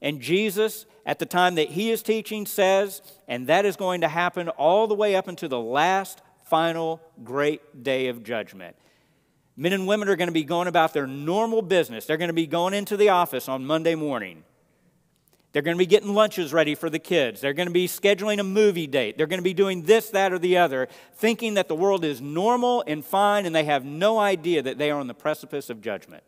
And 0.00 0.20
Jesus, 0.20 0.86
at 1.04 1.18
the 1.18 1.26
time 1.26 1.56
that 1.56 1.68
he 1.68 1.90
is 1.90 2.02
teaching, 2.02 2.46
says, 2.46 3.02
and 3.28 3.46
that 3.48 3.64
is 3.66 3.76
going 3.76 4.00
to 4.00 4.08
happen 4.08 4.48
all 4.48 4.86
the 4.86 4.94
way 4.94 5.14
up 5.14 5.28
until 5.28 5.48
the 5.48 5.60
last, 5.60 6.22
final, 6.44 7.00
great 7.22 7.82
day 7.82 8.08
of 8.08 8.22
judgment. 8.22 8.76
Men 9.56 9.72
and 9.72 9.86
women 9.86 10.08
are 10.08 10.16
going 10.16 10.28
to 10.28 10.32
be 10.32 10.44
going 10.44 10.68
about 10.68 10.92
their 10.92 11.06
normal 11.06 11.62
business. 11.62 12.06
They're 12.06 12.16
going 12.16 12.28
to 12.28 12.34
be 12.34 12.46
going 12.46 12.74
into 12.74 12.96
the 12.96 13.10
office 13.10 13.48
on 13.48 13.66
Monday 13.66 13.94
morning. 13.94 14.44
They're 15.52 15.62
going 15.62 15.76
to 15.76 15.78
be 15.78 15.86
getting 15.86 16.14
lunches 16.14 16.52
ready 16.52 16.74
for 16.74 16.88
the 16.88 16.98
kids. 16.98 17.40
They're 17.40 17.52
going 17.52 17.68
to 17.68 17.72
be 17.72 17.86
scheduling 17.86 18.40
a 18.40 18.44
movie 18.44 18.86
date. 18.86 19.18
They're 19.18 19.26
going 19.26 19.38
to 19.38 19.44
be 19.44 19.52
doing 19.52 19.82
this, 19.82 20.08
that, 20.10 20.32
or 20.32 20.38
the 20.38 20.56
other, 20.56 20.88
thinking 21.14 21.54
that 21.54 21.68
the 21.68 21.74
world 21.74 22.04
is 22.04 22.22
normal 22.22 22.82
and 22.86 23.04
fine, 23.04 23.44
and 23.44 23.54
they 23.54 23.64
have 23.64 23.84
no 23.84 24.18
idea 24.18 24.62
that 24.62 24.78
they 24.78 24.90
are 24.90 24.98
on 24.98 25.08
the 25.08 25.14
precipice 25.14 25.68
of 25.68 25.82
judgment. 25.82 26.24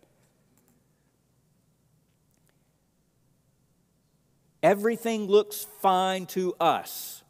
Everything 4.64 5.26
looks 5.26 5.66
fine 5.82 6.24
to 6.24 6.54
us, 6.58 7.22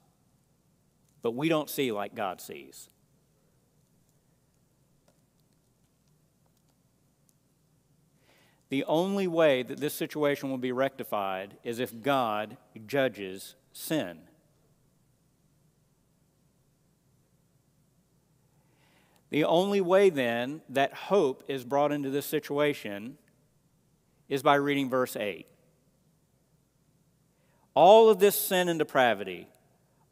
but 1.21 1.33
we 1.33 1.49
don't 1.49 1.69
see 1.69 1.91
like 1.91 2.15
God 2.15 2.41
sees. 2.41 2.89
The 8.69 8.85
only 8.85 9.27
way 9.27 9.65
that 9.65 9.81
this 9.81 9.95
situation 9.95 10.49
will 10.49 10.59
be 10.59 10.71
rectified 10.71 11.57
is 11.65 11.81
if 11.81 12.03
God 12.03 12.57
judges 12.87 13.57
sin. 13.73 14.21
The 19.31 19.43
only 19.43 19.81
way 19.81 20.09
then 20.09 20.63
that 20.69 20.95
hope 20.95 21.43
is 21.49 21.65
brought 21.65 21.91
into 21.91 22.11
this 22.11 22.27
situation 22.27 23.19
is 24.29 24.45
by 24.45 24.55
reading 24.55 24.89
verse 24.89 25.17
8 25.17 25.49
all 27.75 28.09
of 28.09 28.21
this 28.21 28.37
sin 28.37 28.69
and 28.69 28.79
depravity, 28.79 29.49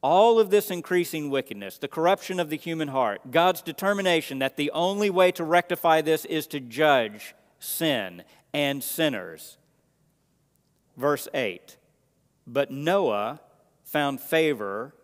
all 0.02 0.38
of 0.40 0.50
this 0.50 0.70
increasing 0.70 1.30
wickedness, 1.30 1.78
the 1.78 1.88
corruption 1.88 2.40
of 2.40 2.50
the 2.50 2.56
human 2.56 2.88
heart, 2.88 3.30
God's 3.30 3.62
determination 3.62 4.40
that 4.40 4.56
the 4.56 4.70
only 4.72 5.10
way 5.10 5.30
to 5.32 5.44
rectify 5.44 6.00
this 6.00 6.24
is 6.24 6.46
to 6.48 6.60
judge 6.60 7.34
sin 7.60 8.24
and 8.52 8.82
sinners. 8.82 9.58
Verse 10.96 11.28
8 11.32 11.76
But 12.46 12.70
Noah 12.70 13.40
found 13.84 14.20
favor, 14.20 14.94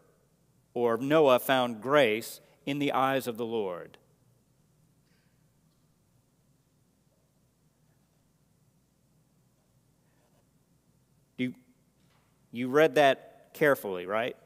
or 0.74 0.96
Noah 0.96 1.38
found 1.38 1.80
grace 1.80 2.40
in 2.66 2.80
the 2.80 2.92
eyes 2.92 3.26
of 3.26 3.36
the 3.36 3.46
Lord. 3.46 3.98
You 12.58 12.68
read 12.68 12.96
that 12.96 13.54
carefully, 13.54 14.04
right? 14.04 14.36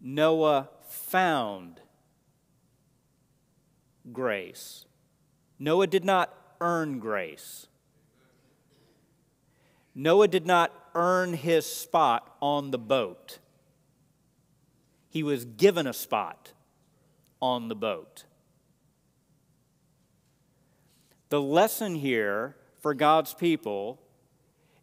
Noah 0.00 0.70
found 0.88 1.80
grace. 4.12 4.86
Noah 5.58 5.86
did 5.86 6.04
not 6.04 6.32
earn 6.60 6.98
grace. 6.98 7.66
Noah 9.94 10.28
did 10.28 10.46
not 10.46 10.72
earn 10.94 11.34
his 11.34 11.66
spot 11.66 12.36
on 12.40 12.70
the 12.70 12.78
boat. 12.78 13.38
He 15.08 15.22
was 15.22 15.44
given 15.44 15.86
a 15.86 15.92
spot 15.92 16.52
on 17.40 17.68
the 17.68 17.74
boat. 17.74 18.24
The 21.28 21.40
lesson 21.40 21.96
here 21.96 22.56
for 22.80 22.94
God's 22.94 23.34
people 23.34 24.00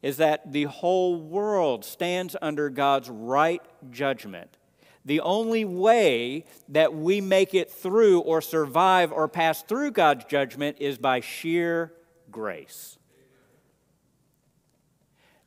is 0.04 0.18
that 0.18 0.52
the 0.52 0.66
whole 0.66 1.20
world 1.20 1.86
stands 1.86 2.36
under 2.42 2.70
God's 2.70 3.10
right 3.10 3.62
judgment. 3.90 4.58
The 5.06 5.22
only 5.22 5.66
way 5.66 6.46
that 6.70 6.94
we 6.94 7.22
make 7.22 7.54
it 7.54 7.72
through 7.72 8.20
or 8.20 8.42
survive 8.42 9.12
or 9.12 9.28
pass 9.28 9.64
through 9.64 9.92
God's 9.92 10.26
judgment 10.26 10.78
is 10.80 10.98
by 10.98 11.22
sheer 11.22 11.94
grace. 12.30 12.98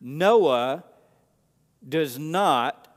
Noah 0.01 0.85
does 1.87 2.19
not 2.19 2.89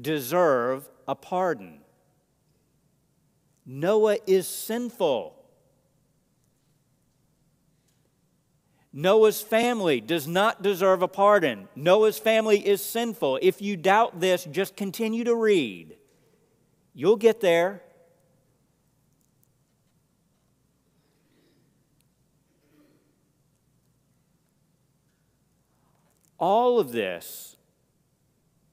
deserve 0.00 0.88
a 1.06 1.14
pardon. 1.14 1.80
Noah 3.66 4.18
is 4.26 4.46
sinful. 4.46 5.39
Noah's 8.92 9.40
family 9.40 10.00
does 10.00 10.26
not 10.26 10.62
deserve 10.62 11.02
a 11.02 11.08
pardon. 11.08 11.68
Noah's 11.76 12.18
family 12.18 12.66
is 12.66 12.82
sinful. 12.82 13.38
If 13.40 13.62
you 13.62 13.76
doubt 13.76 14.20
this, 14.20 14.44
just 14.44 14.76
continue 14.76 15.22
to 15.24 15.34
read. 15.34 15.96
You'll 16.92 17.16
get 17.16 17.40
there. 17.40 17.82
All 26.38 26.80
of 26.80 26.90
this 26.90 27.56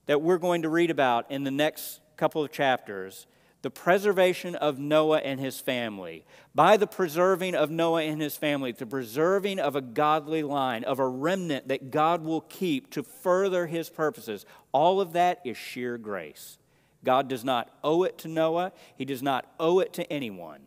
that 0.07 0.22
we're 0.22 0.38
going 0.38 0.63
to 0.63 0.70
read 0.70 0.89
about 0.89 1.30
in 1.30 1.43
the 1.43 1.51
next 1.51 1.99
couple 2.15 2.43
of 2.43 2.51
chapters 2.51 3.28
the 3.61 3.69
preservation 3.69 4.55
of 4.55 4.77
Noah 4.77 5.19
and 5.19 5.39
his 5.39 5.59
family. 5.59 6.25
By 6.53 6.77
the 6.77 6.87
preserving 6.87 7.55
of 7.55 7.71
Noah 7.71 8.03
and 8.03 8.21
his 8.21 8.37
family, 8.37 8.71
the 8.71 8.85
preserving 8.85 9.59
of 9.59 9.75
a 9.75 9.81
godly 9.81 10.43
line, 10.43 10.83
of 10.83 10.99
a 10.99 11.07
remnant 11.07 11.67
that 11.67 11.91
God 11.91 12.23
will 12.23 12.41
keep 12.41 12.91
to 12.91 13.03
further 13.03 13.67
his 13.67 13.89
purposes, 13.89 14.45
all 14.71 15.01
of 15.01 15.13
that 15.13 15.41
is 15.43 15.57
sheer 15.57 15.97
grace. 15.97 16.59
God 17.03 17.27
does 17.27 17.43
not 17.43 17.69
owe 17.83 18.03
it 18.03 18.17
to 18.19 18.27
Noah, 18.27 18.73
he 18.95 19.05
does 19.05 19.23
not 19.23 19.51
owe 19.59 19.79
it 19.79 19.93
to 19.93 20.11
anyone. 20.11 20.61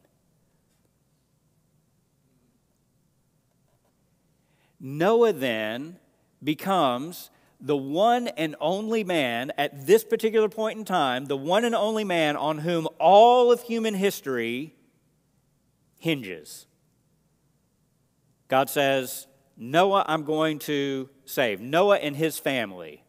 Noah 4.81 5.33
then 5.33 5.99
becomes 6.43 7.31
the 7.61 7.77
one 7.77 8.29
and 8.29 8.57
only 8.61 9.05
man 9.05 9.53
at 9.59 9.87
this 9.87 10.05
particular 10.05 10.49
point 10.49 10.79
in 10.79 10.85
time, 10.85 11.27
the 11.27 11.37
one 11.37 11.65
and 11.65 11.75
only 11.75 12.05
man 12.05 12.37
on 12.37 12.59
whom 12.59 12.89
all 12.99 13.53
of 13.53 13.63
human 13.63 13.95
history 13.95 14.75
hinges. 15.99 16.67
God 18.49 18.71
says, 18.71 19.27
Noah, 19.57 20.05
I'm 20.09 20.25
going 20.25 20.59
to 20.61 21.11
save. 21.25 21.61
Noah 21.61 21.99
and 21.99 22.17
his 22.17 22.39
family. 22.39 23.05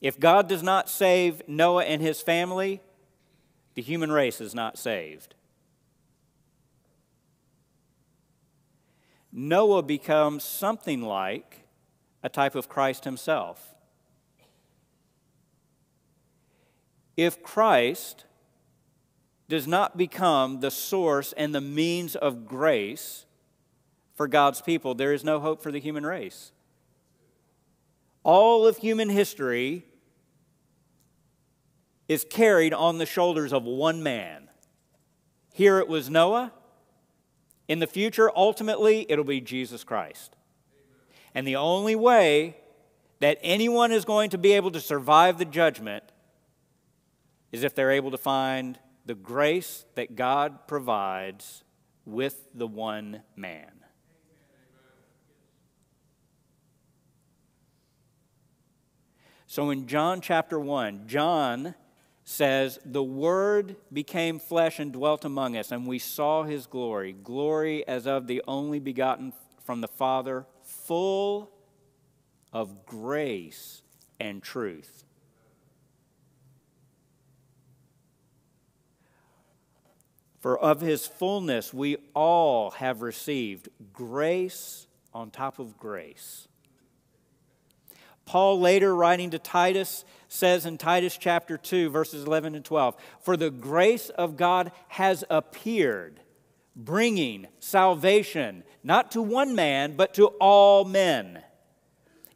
If 0.00 0.20
God 0.20 0.48
does 0.48 0.62
not 0.62 0.88
save 0.88 1.42
Noah 1.48 1.84
and 1.84 2.02
his 2.02 2.20
family, 2.20 2.80
the 3.74 3.82
human 3.82 4.12
race 4.12 4.40
is 4.40 4.54
not 4.54 4.78
saved. 4.78 5.34
Noah 9.32 9.82
becomes 9.82 10.44
something 10.44 11.02
like 11.02 11.67
a 12.22 12.28
type 12.28 12.54
of 12.54 12.68
Christ 12.68 13.04
himself. 13.04 13.74
If 17.16 17.42
Christ 17.42 18.24
does 19.48 19.66
not 19.66 19.96
become 19.96 20.60
the 20.60 20.70
source 20.70 21.32
and 21.32 21.54
the 21.54 21.60
means 21.60 22.14
of 22.14 22.46
grace 22.46 23.24
for 24.14 24.28
God's 24.28 24.60
people, 24.60 24.94
there 24.94 25.12
is 25.12 25.24
no 25.24 25.40
hope 25.40 25.62
for 25.62 25.72
the 25.72 25.80
human 25.80 26.04
race. 26.04 26.52
All 28.22 28.66
of 28.66 28.76
human 28.78 29.08
history 29.08 29.84
is 32.08 32.26
carried 32.28 32.74
on 32.74 32.98
the 32.98 33.06
shoulders 33.06 33.52
of 33.52 33.64
one 33.64 34.02
man. 34.02 34.48
Here 35.52 35.78
it 35.78 35.88
was 35.88 36.08
Noah. 36.08 36.52
In 37.68 37.80
the 37.80 37.86
future, 37.86 38.30
ultimately, 38.34 39.06
it'll 39.08 39.24
be 39.24 39.40
Jesus 39.40 39.84
Christ. 39.84 40.36
And 41.34 41.46
the 41.46 41.56
only 41.56 41.94
way 41.96 42.56
that 43.20 43.38
anyone 43.42 43.92
is 43.92 44.04
going 44.04 44.30
to 44.30 44.38
be 44.38 44.52
able 44.52 44.70
to 44.72 44.80
survive 44.80 45.38
the 45.38 45.44
judgment 45.44 46.04
is 47.52 47.64
if 47.64 47.74
they're 47.74 47.90
able 47.90 48.10
to 48.10 48.18
find 48.18 48.78
the 49.06 49.14
grace 49.14 49.84
that 49.94 50.16
God 50.16 50.68
provides 50.68 51.64
with 52.04 52.48
the 52.54 52.66
one 52.66 53.22
man. 53.36 53.70
So 59.46 59.70
in 59.70 59.86
John 59.86 60.20
chapter 60.20 60.60
1, 60.60 61.04
John 61.06 61.74
says, 62.24 62.78
The 62.84 63.02
Word 63.02 63.76
became 63.90 64.38
flesh 64.38 64.78
and 64.78 64.92
dwelt 64.92 65.24
among 65.24 65.56
us, 65.56 65.72
and 65.72 65.86
we 65.86 65.98
saw 65.98 66.42
his 66.42 66.66
glory, 66.66 67.14
glory 67.14 67.86
as 67.88 68.06
of 68.06 68.26
the 68.26 68.42
only 68.46 68.78
begotten 68.78 69.32
from 69.64 69.80
the 69.80 69.88
Father, 69.88 70.44
full 70.88 71.50
of 72.50 72.86
grace 72.86 73.82
and 74.18 74.42
truth. 74.42 75.04
For 80.40 80.58
of 80.58 80.80
his 80.80 81.06
fullness 81.06 81.74
we 81.74 81.98
all 82.14 82.70
have 82.70 83.02
received 83.02 83.68
grace 83.92 84.86
on 85.12 85.30
top 85.30 85.58
of 85.58 85.76
grace. 85.76 86.48
Paul, 88.24 88.58
later 88.58 88.94
writing 88.94 89.30
to 89.30 89.38
Titus, 89.38 90.06
says 90.28 90.64
in 90.64 90.78
Titus 90.78 91.18
chapter 91.18 91.58
2, 91.58 91.90
verses 91.90 92.24
11 92.24 92.54
and 92.54 92.64
12 92.64 92.96
For 93.20 93.36
the 93.36 93.50
grace 93.50 94.08
of 94.08 94.38
God 94.38 94.72
has 94.88 95.22
appeared 95.28 96.20
bringing 96.78 97.48
salvation, 97.58 98.62
not 98.84 99.10
to 99.10 99.20
one 99.20 99.54
man, 99.54 99.96
but 99.96 100.14
to 100.14 100.28
all 100.40 100.84
men, 100.84 101.42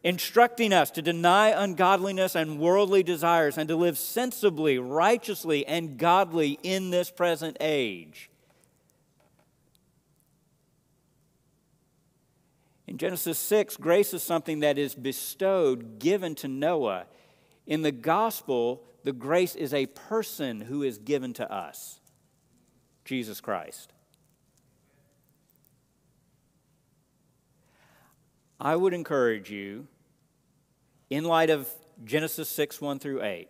instructing 0.02 0.72
us 0.72 0.90
to 0.90 1.00
deny 1.00 1.50
ungodliness 1.50 2.34
and 2.34 2.58
worldly 2.58 3.04
desires 3.04 3.56
and 3.56 3.68
to 3.68 3.76
live 3.76 3.96
sensibly, 3.96 4.78
righteously, 4.78 5.64
and 5.64 5.96
godly 5.96 6.58
in 6.64 6.90
this 6.90 7.08
present 7.08 7.56
age. 7.60 8.28
In 12.88 12.98
Genesis 12.98 13.38
6, 13.38 13.76
grace 13.76 14.12
is 14.12 14.24
something 14.24 14.60
that 14.60 14.76
is 14.76 14.94
bestowed, 14.96 16.00
given 16.00 16.34
to 16.34 16.48
Noah. 16.48 17.06
In 17.64 17.82
the 17.82 17.92
gospel, 17.92 18.82
the 19.04 19.12
grace 19.12 19.54
is 19.54 19.72
a 19.72 19.86
person 19.86 20.60
who 20.60 20.82
is 20.82 20.98
given 20.98 21.32
to 21.34 21.50
us 21.50 22.00
Jesus 23.04 23.40
Christ. 23.40 23.92
I 28.62 28.76
would 28.76 28.94
encourage 28.94 29.50
you, 29.50 29.88
in 31.10 31.24
light 31.24 31.50
of 31.50 31.68
Genesis 32.04 32.48
6 32.48 32.80
1 32.80 33.00
through 33.00 33.22
8, 33.22 33.48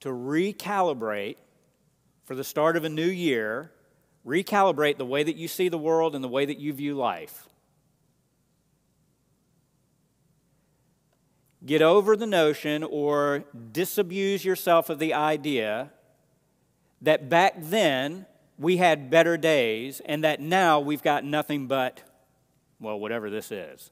to 0.00 0.08
recalibrate 0.08 1.36
for 2.24 2.36
the 2.36 2.44
start 2.44 2.76
of 2.76 2.84
a 2.84 2.88
new 2.88 3.08
year, 3.08 3.72
recalibrate 4.24 4.96
the 4.96 5.04
way 5.04 5.24
that 5.24 5.36
you 5.36 5.48
see 5.48 5.68
the 5.68 5.76
world 5.76 6.14
and 6.14 6.22
the 6.22 6.28
way 6.28 6.46
that 6.46 6.58
you 6.58 6.72
view 6.72 6.94
life. 6.94 7.48
get 11.68 11.82
over 11.82 12.16
the 12.16 12.26
notion 12.26 12.82
or 12.82 13.44
disabuse 13.72 14.44
yourself 14.44 14.88
of 14.88 14.98
the 14.98 15.12
idea 15.12 15.90
that 17.02 17.28
back 17.28 17.54
then 17.58 18.24
we 18.58 18.78
had 18.78 19.10
better 19.10 19.36
days 19.36 20.00
and 20.06 20.24
that 20.24 20.40
now 20.40 20.80
we've 20.80 21.02
got 21.02 21.24
nothing 21.24 21.66
but, 21.66 22.02
well, 22.80 22.98
whatever 22.98 23.30
this 23.30 23.50
is. 23.50 23.90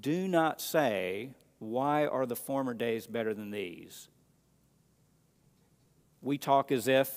Do 0.00 0.28
not 0.28 0.60
say, 0.60 1.30
Why 1.58 2.06
are 2.06 2.26
the 2.26 2.36
former 2.36 2.74
days 2.74 3.06
better 3.06 3.34
than 3.34 3.50
these? 3.50 4.08
We 6.20 6.38
talk 6.38 6.72
as 6.72 6.88
if 6.88 7.10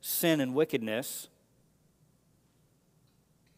sin 0.00 0.40
and 0.40 0.54
wickedness 0.54 1.28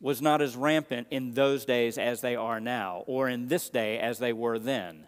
was 0.00 0.20
not 0.20 0.42
as 0.42 0.56
rampant 0.56 1.08
in 1.10 1.32
those 1.32 1.64
days 1.64 1.98
as 1.98 2.20
they 2.20 2.36
are 2.36 2.60
now, 2.60 3.02
or 3.06 3.28
in 3.28 3.48
this 3.48 3.70
day 3.70 3.98
as 3.98 4.18
they 4.18 4.32
were 4.32 4.58
then. 4.58 5.06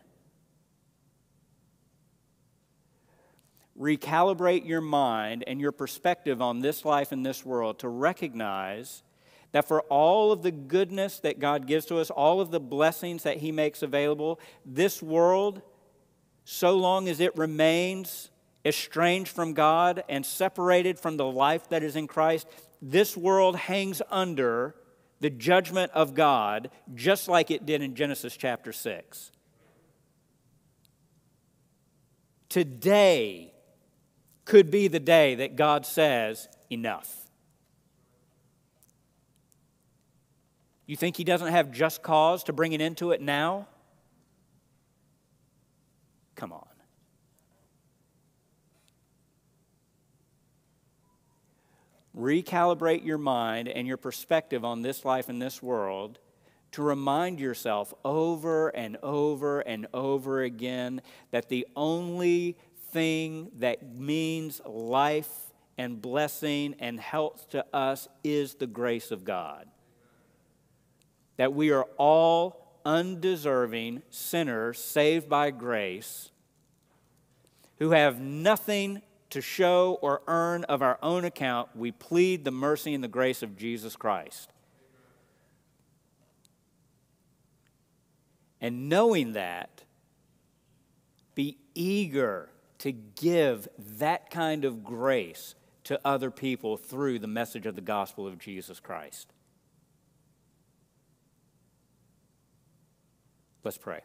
Recalibrate 3.78 4.66
your 4.66 4.80
mind 4.80 5.44
and 5.46 5.60
your 5.60 5.72
perspective 5.72 6.42
on 6.42 6.60
this 6.60 6.84
life 6.84 7.12
and 7.12 7.24
this 7.24 7.44
world 7.44 7.78
to 7.80 7.88
recognize 7.88 9.02
that 9.52 9.68
for 9.68 9.82
all 9.82 10.32
of 10.32 10.42
the 10.42 10.50
goodness 10.50 11.20
that 11.20 11.38
God 11.38 11.66
gives 11.66 11.86
to 11.86 11.98
us, 11.98 12.10
all 12.10 12.40
of 12.40 12.50
the 12.50 12.60
blessings 12.60 13.22
that 13.22 13.38
He 13.38 13.52
makes 13.52 13.82
available, 13.82 14.40
this 14.66 15.02
world, 15.02 15.62
so 16.44 16.76
long 16.76 17.08
as 17.08 17.20
it 17.20 17.36
remains 17.36 18.30
estranged 18.64 19.30
from 19.30 19.54
God 19.54 20.02
and 20.08 20.26
separated 20.26 20.98
from 20.98 21.16
the 21.16 21.26
life 21.26 21.68
that 21.68 21.82
is 21.82 21.96
in 21.96 22.06
Christ, 22.06 22.46
this 22.82 23.16
world 23.16 23.56
hangs 23.56 24.02
under 24.10 24.74
the 25.20 25.30
judgment 25.30 25.92
of 25.92 26.14
God 26.14 26.70
just 26.94 27.28
like 27.28 27.50
it 27.50 27.64
did 27.64 27.82
in 27.82 27.94
Genesis 27.94 28.36
chapter 28.36 28.72
6. 28.72 29.32
Today 32.48 33.52
could 34.48 34.70
be 34.70 34.88
the 34.88 34.98
day 34.98 35.34
that 35.36 35.56
God 35.56 35.84
says, 35.84 36.48
enough. 36.70 37.28
You 40.86 40.96
think 40.96 41.18
he 41.18 41.22
doesn't 41.22 41.48
have 41.48 41.70
just 41.70 42.02
cause 42.02 42.42
to 42.44 42.54
bring 42.54 42.72
it 42.72 42.80
into 42.80 43.10
it 43.10 43.20
now? 43.20 43.68
Come 46.34 46.54
on. 46.54 46.64
Recalibrate 52.16 53.04
your 53.04 53.18
mind 53.18 53.68
and 53.68 53.86
your 53.86 53.98
perspective 53.98 54.64
on 54.64 54.80
this 54.80 55.04
life 55.04 55.28
and 55.28 55.42
this 55.42 55.62
world 55.62 56.18
to 56.72 56.82
remind 56.82 57.38
yourself 57.38 57.92
over 58.02 58.68
and 58.70 58.96
over 59.02 59.60
and 59.60 59.86
over 59.92 60.42
again 60.42 61.02
that 61.32 61.50
the 61.50 61.66
only 61.76 62.56
thing 62.92 63.50
that 63.58 63.94
means 63.94 64.60
life 64.66 65.52
and 65.76 66.00
blessing 66.02 66.74
and 66.78 66.98
health 66.98 67.48
to 67.50 67.64
us 67.72 68.08
is 68.24 68.54
the 68.54 68.66
grace 68.66 69.10
of 69.10 69.24
God 69.24 69.68
that 71.38 71.54
we 71.54 71.70
are 71.70 71.86
all 71.96 72.80
undeserving 72.84 74.02
sinners 74.10 74.78
saved 74.78 75.28
by 75.28 75.50
grace 75.50 76.30
who 77.78 77.90
have 77.92 78.20
nothing 78.20 79.00
to 79.30 79.40
show 79.40 79.98
or 80.02 80.20
earn 80.26 80.64
of 80.64 80.82
our 80.82 80.98
own 81.02 81.24
account, 81.24 81.68
we 81.76 81.92
plead 81.92 82.44
the 82.44 82.50
mercy 82.50 82.92
and 82.92 83.04
the 83.04 83.08
grace 83.08 83.42
of 83.42 83.56
Jesus 83.56 83.94
Christ. 83.94 84.50
And 88.60 88.88
knowing 88.88 89.34
that, 89.34 89.84
be 91.36 91.58
eager 91.74 92.48
to 92.78 92.92
give 92.92 93.68
that 93.78 94.30
kind 94.30 94.64
of 94.64 94.84
grace 94.84 95.54
to 95.84 96.00
other 96.04 96.30
people 96.30 96.76
through 96.76 97.18
the 97.18 97.26
message 97.26 97.66
of 97.66 97.74
the 97.74 97.80
gospel 97.80 98.26
of 98.26 98.38
Jesus 98.38 98.78
Christ. 98.80 99.32
Let's 103.64 103.78
pray. 103.78 104.00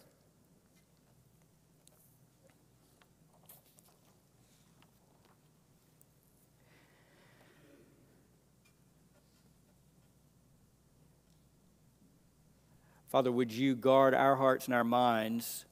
Father, 13.13 13.31
would 13.31 13.51
you 13.51 13.75
guard 13.75 14.15
our 14.15 14.37
hearts 14.37 14.65
and 14.65 14.73
our 14.73 14.83
minds, 14.83 15.65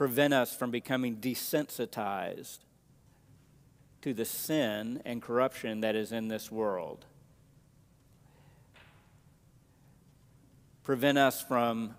prevent 0.00 0.32
us 0.32 0.56
from 0.56 0.70
becoming 0.70 1.16
desensitized 1.16 2.60
to 4.00 4.14
the 4.14 4.24
sin 4.24 4.98
and 5.04 5.20
corruption 5.20 5.82
that 5.82 5.94
is 5.94 6.10
in 6.10 6.26
this 6.26 6.50
world? 6.50 7.04
Prevent 10.84 11.18
us 11.18 11.42
from 11.42 11.94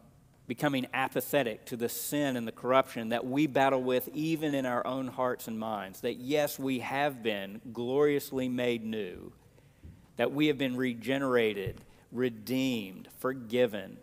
becoming 0.48 0.88
apathetic 0.96 1.64
to 1.64 1.78
the 1.78 1.88
sin 1.88 2.36
and 2.36 2.48
the 2.48 2.52
corruption 2.52 3.10
that 3.10 3.24
we 3.24 3.46
battle 3.46 3.84
with 3.84 4.10
even 4.16 4.56
in 4.56 4.66
our 4.66 4.86
own 4.88 5.08
hearts 5.08 5.48
and 5.48 5.60
minds. 5.60 6.02
That 6.02 6.16
yes, 6.16 6.58
we 6.58 6.80
have 6.80 7.22
been 7.22 7.62
gloriously 7.72 8.50
made 8.50 8.84
new, 8.84 9.32
that 10.18 10.32
we 10.32 10.48
have 10.48 10.58
been 10.58 10.76
regenerated, 10.76 11.82
redeemed, 12.12 13.10
forgiven. 13.20 13.98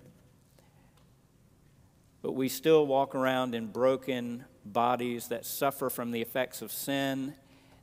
But 2.29 2.35
we 2.35 2.51
still 2.51 2.87
walk 2.87 3.14
around 3.14 3.55
in 3.55 3.68
broken 3.68 4.45
bodies 4.62 5.29
that 5.29 5.47
suffer 5.47 5.89
from 5.89 6.11
the 6.11 6.20
effects 6.20 6.61
of 6.61 6.70
sin, 6.70 7.33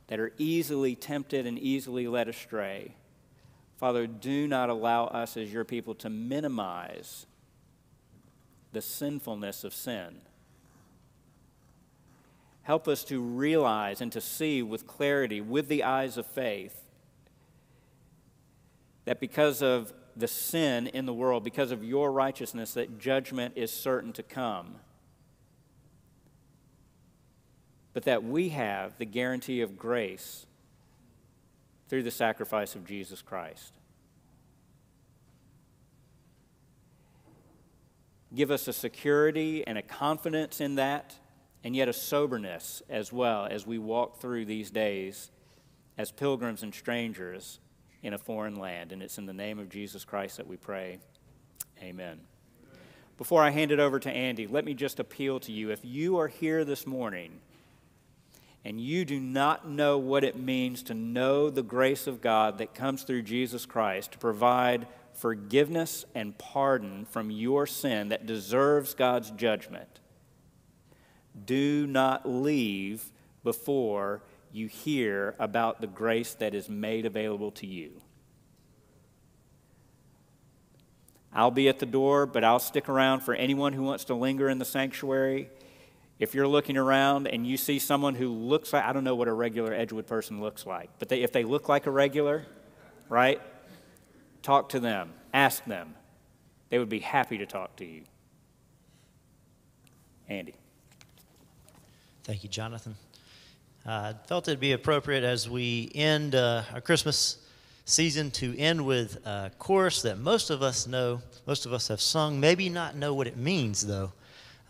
that 0.06 0.20
are 0.20 0.32
easily 0.38 0.94
tempted 0.94 1.48
and 1.48 1.58
easily 1.58 2.06
led 2.06 2.28
astray. 2.28 2.94
Father, 3.76 4.06
do 4.06 4.46
not 4.46 4.70
allow 4.70 5.06
us 5.06 5.36
as 5.36 5.52
your 5.52 5.64
people 5.64 5.96
to 5.96 6.08
minimize 6.08 7.26
the 8.70 8.80
sinfulness 8.80 9.64
of 9.64 9.74
sin. 9.74 10.20
Help 12.62 12.86
us 12.86 13.02
to 13.02 13.20
realize 13.20 14.00
and 14.00 14.12
to 14.12 14.20
see 14.20 14.62
with 14.62 14.86
clarity, 14.86 15.40
with 15.40 15.66
the 15.66 15.82
eyes 15.82 16.16
of 16.16 16.24
faith, 16.24 16.84
that 19.06 19.18
because 19.18 19.60
of 19.60 19.92
the 20.16 20.28
sin 20.28 20.86
in 20.86 21.06
the 21.06 21.12
world, 21.12 21.44
because 21.44 21.70
of 21.70 21.84
your 21.84 22.10
righteousness, 22.10 22.74
that 22.74 22.98
judgment 22.98 23.54
is 23.56 23.70
certain 23.70 24.12
to 24.14 24.22
come. 24.22 24.76
But 27.92 28.04
that 28.04 28.24
we 28.24 28.50
have 28.50 28.98
the 28.98 29.04
guarantee 29.04 29.60
of 29.60 29.76
grace 29.76 30.46
through 31.88 32.02
the 32.02 32.10
sacrifice 32.10 32.74
of 32.74 32.86
Jesus 32.86 33.22
Christ. 33.22 33.76
give 38.36 38.50
us 38.50 38.68
a 38.68 38.72
security 38.72 39.66
and 39.66 39.78
a 39.78 39.82
confidence 39.82 40.60
in 40.60 40.76
that, 40.76 41.16
and 41.64 41.74
yet 41.74 41.88
a 41.88 41.92
soberness 41.92 42.82
as 42.88 43.12
well 43.12 43.48
as 43.50 43.66
we 43.66 43.78
walk 43.78 44.20
through 44.20 44.44
these 44.44 44.70
days 44.70 45.30
as 45.98 46.12
pilgrims 46.12 46.62
and 46.62 46.74
strangers 46.74 47.58
in 48.06 48.14
a 48.14 48.18
foreign 48.18 48.54
land. 48.54 48.92
And 48.92 49.02
it's 49.02 49.18
in 49.18 49.26
the 49.26 49.32
name 49.32 49.58
of 49.58 49.68
Jesus 49.68 50.04
Christ 50.04 50.36
that 50.36 50.46
we 50.46 50.56
pray. 50.56 50.98
Amen. 51.82 52.20
Before 53.18 53.42
I 53.42 53.50
hand 53.50 53.72
it 53.72 53.80
over 53.80 53.98
to 53.98 54.10
Andy, 54.10 54.46
let 54.46 54.64
me 54.64 54.74
just 54.74 55.00
appeal 55.00 55.40
to 55.40 55.50
you. 55.50 55.70
If 55.70 55.80
you 55.82 56.16
are 56.20 56.28
here 56.28 56.64
this 56.64 56.86
morning 56.86 57.40
and 58.64 58.80
you 58.80 59.04
do 59.04 59.18
not 59.18 59.68
know 59.68 59.98
what 59.98 60.22
it 60.22 60.38
means 60.38 60.84
to 60.84 60.94
know 60.94 61.50
the 61.50 61.64
grace 61.64 62.06
of 62.06 62.20
God 62.20 62.58
that 62.58 62.74
comes 62.74 63.02
through 63.02 63.22
Jesus 63.22 63.66
Christ 63.66 64.12
to 64.12 64.18
provide 64.18 64.86
forgiveness 65.12 66.04
and 66.14 66.38
pardon 66.38 67.06
from 67.06 67.32
your 67.32 67.66
sin 67.66 68.10
that 68.10 68.24
deserves 68.24 68.94
God's 68.94 69.32
judgment, 69.32 69.98
do 71.44 71.88
not 71.88 72.28
leave 72.28 73.10
before 73.42 74.22
you 74.56 74.66
hear 74.66 75.34
about 75.38 75.80
the 75.80 75.86
grace 75.86 76.34
that 76.34 76.54
is 76.54 76.68
made 76.68 77.06
available 77.06 77.50
to 77.52 77.66
you. 77.66 78.00
I'll 81.32 81.50
be 81.50 81.68
at 81.68 81.78
the 81.78 81.86
door, 81.86 82.24
but 82.24 82.42
I'll 82.42 82.58
stick 82.58 82.88
around 82.88 83.20
for 83.20 83.34
anyone 83.34 83.74
who 83.74 83.82
wants 83.82 84.04
to 84.06 84.14
linger 84.14 84.48
in 84.48 84.58
the 84.58 84.64
sanctuary. 84.64 85.50
If 86.18 86.34
you're 86.34 86.48
looking 86.48 86.78
around 86.78 87.28
and 87.28 87.46
you 87.46 87.58
see 87.58 87.78
someone 87.78 88.14
who 88.14 88.30
looks 88.30 88.72
like, 88.72 88.84
I 88.84 88.94
don't 88.94 89.04
know 89.04 89.14
what 89.14 89.28
a 89.28 89.32
regular 89.32 89.74
Edgewood 89.74 90.06
person 90.06 90.40
looks 90.40 90.64
like, 90.64 90.88
but 90.98 91.10
they, 91.10 91.22
if 91.22 91.32
they 91.32 91.44
look 91.44 91.68
like 91.68 91.84
a 91.84 91.90
regular, 91.90 92.46
right? 93.10 93.40
Talk 94.42 94.70
to 94.70 94.80
them, 94.80 95.12
ask 95.34 95.62
them. 95.66 95.94
They 96.70 96.78
would 96.78 96.88
be 96.88 97.00
happy 97.00 97.36
to 97.38 97.46
talk 97.46 97.76
to 97.76 97.84
you. 97.84 98.04
Andy. 100.28 100.54
Thank 102.24 102.42
you, 102.42 102.48
Jonathan. 102.48 102.96
I 103.88 103.88
uh, 103.88 104.14
felt 104.26 104.48
it'd 104.48 104.58
be 104.58 104.72
appropriate 104.72 105.22
as 105.22 105.48
we 105.48 105.92
end 105.94 106.34
uh, 106.34 106.64
our 106.74 106.80
Christmas 106.80 107.38
season 107.84 108.32
to 108.32 108.58
end 108.58 108.84
with 108.84 109.24
a 109.24 109.52
chorus 109.60 110.02
that 110.02 110.18
most 110.18 110.50
of 110.50 110.60
us 110.60 110.88
know, 110.88 111.22
most 111.46 111.66
of 111.66 111.72
us 111.72 111.86
have 111.86 112.00
sung, 112.00 112.40
maybe 112.40 112.68
not 112.68 112.96
know 112.96 113.14
what 113.14 113.28
it 113.28 113.36
means 113.36 113.86
though. 113.86 114.12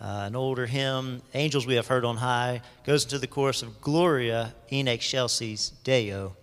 Uh, 0.02 0.24
an 0.26 0.36
older 0.36 0.66
hymn, 0.66 1.22
Angels 1.32 1.66
We 1.66 1.76
Have 1.76 1.86
Heard 1.86 2.04
on 2.04 2.18
High, 2.18 2.60
goes 2.84 3.04
into 3.04 3.18
the 3.18 3.26
chorus 3.26 3.62
of 3.62 3.80
Gloria 3.80 4.54
in 4.68 4.86
excelsis 4.86 5.70
Deo, 5.82 6.36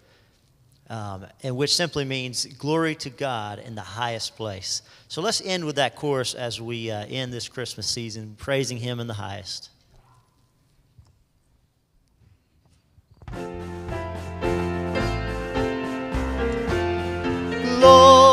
um, 0.89 1.27
and 1.43 1.55
which 1.55 1.75
simply 1.75 2.05
means 2.05 2.47
glory 2.47 2.95
to 2.95 3.11
God 3.11 3.59
in 3.59 3.75
the 3.75 3.81
highest 3.81 4.35
place. 4.35 4.81
So 5.09 5.21
let's 5.21 5.43
end 5.45 5.63
with 5.63 5.75
that 5.75 5.95
chorus 5.95 6.33
as 6.33 6.59
we 6.59 6.89
uh, 6.89 7.05
end 7.05 7.31
this 7.31 7.47
Christmas 7.47 7.87
season, 7.87 8.33
praising 8.39 8.79
Him 8.79 8.99
in 8.99 9.05
the 9.05 9.13
highest. 9.13 9.69
Chelsea's 17.83 18.32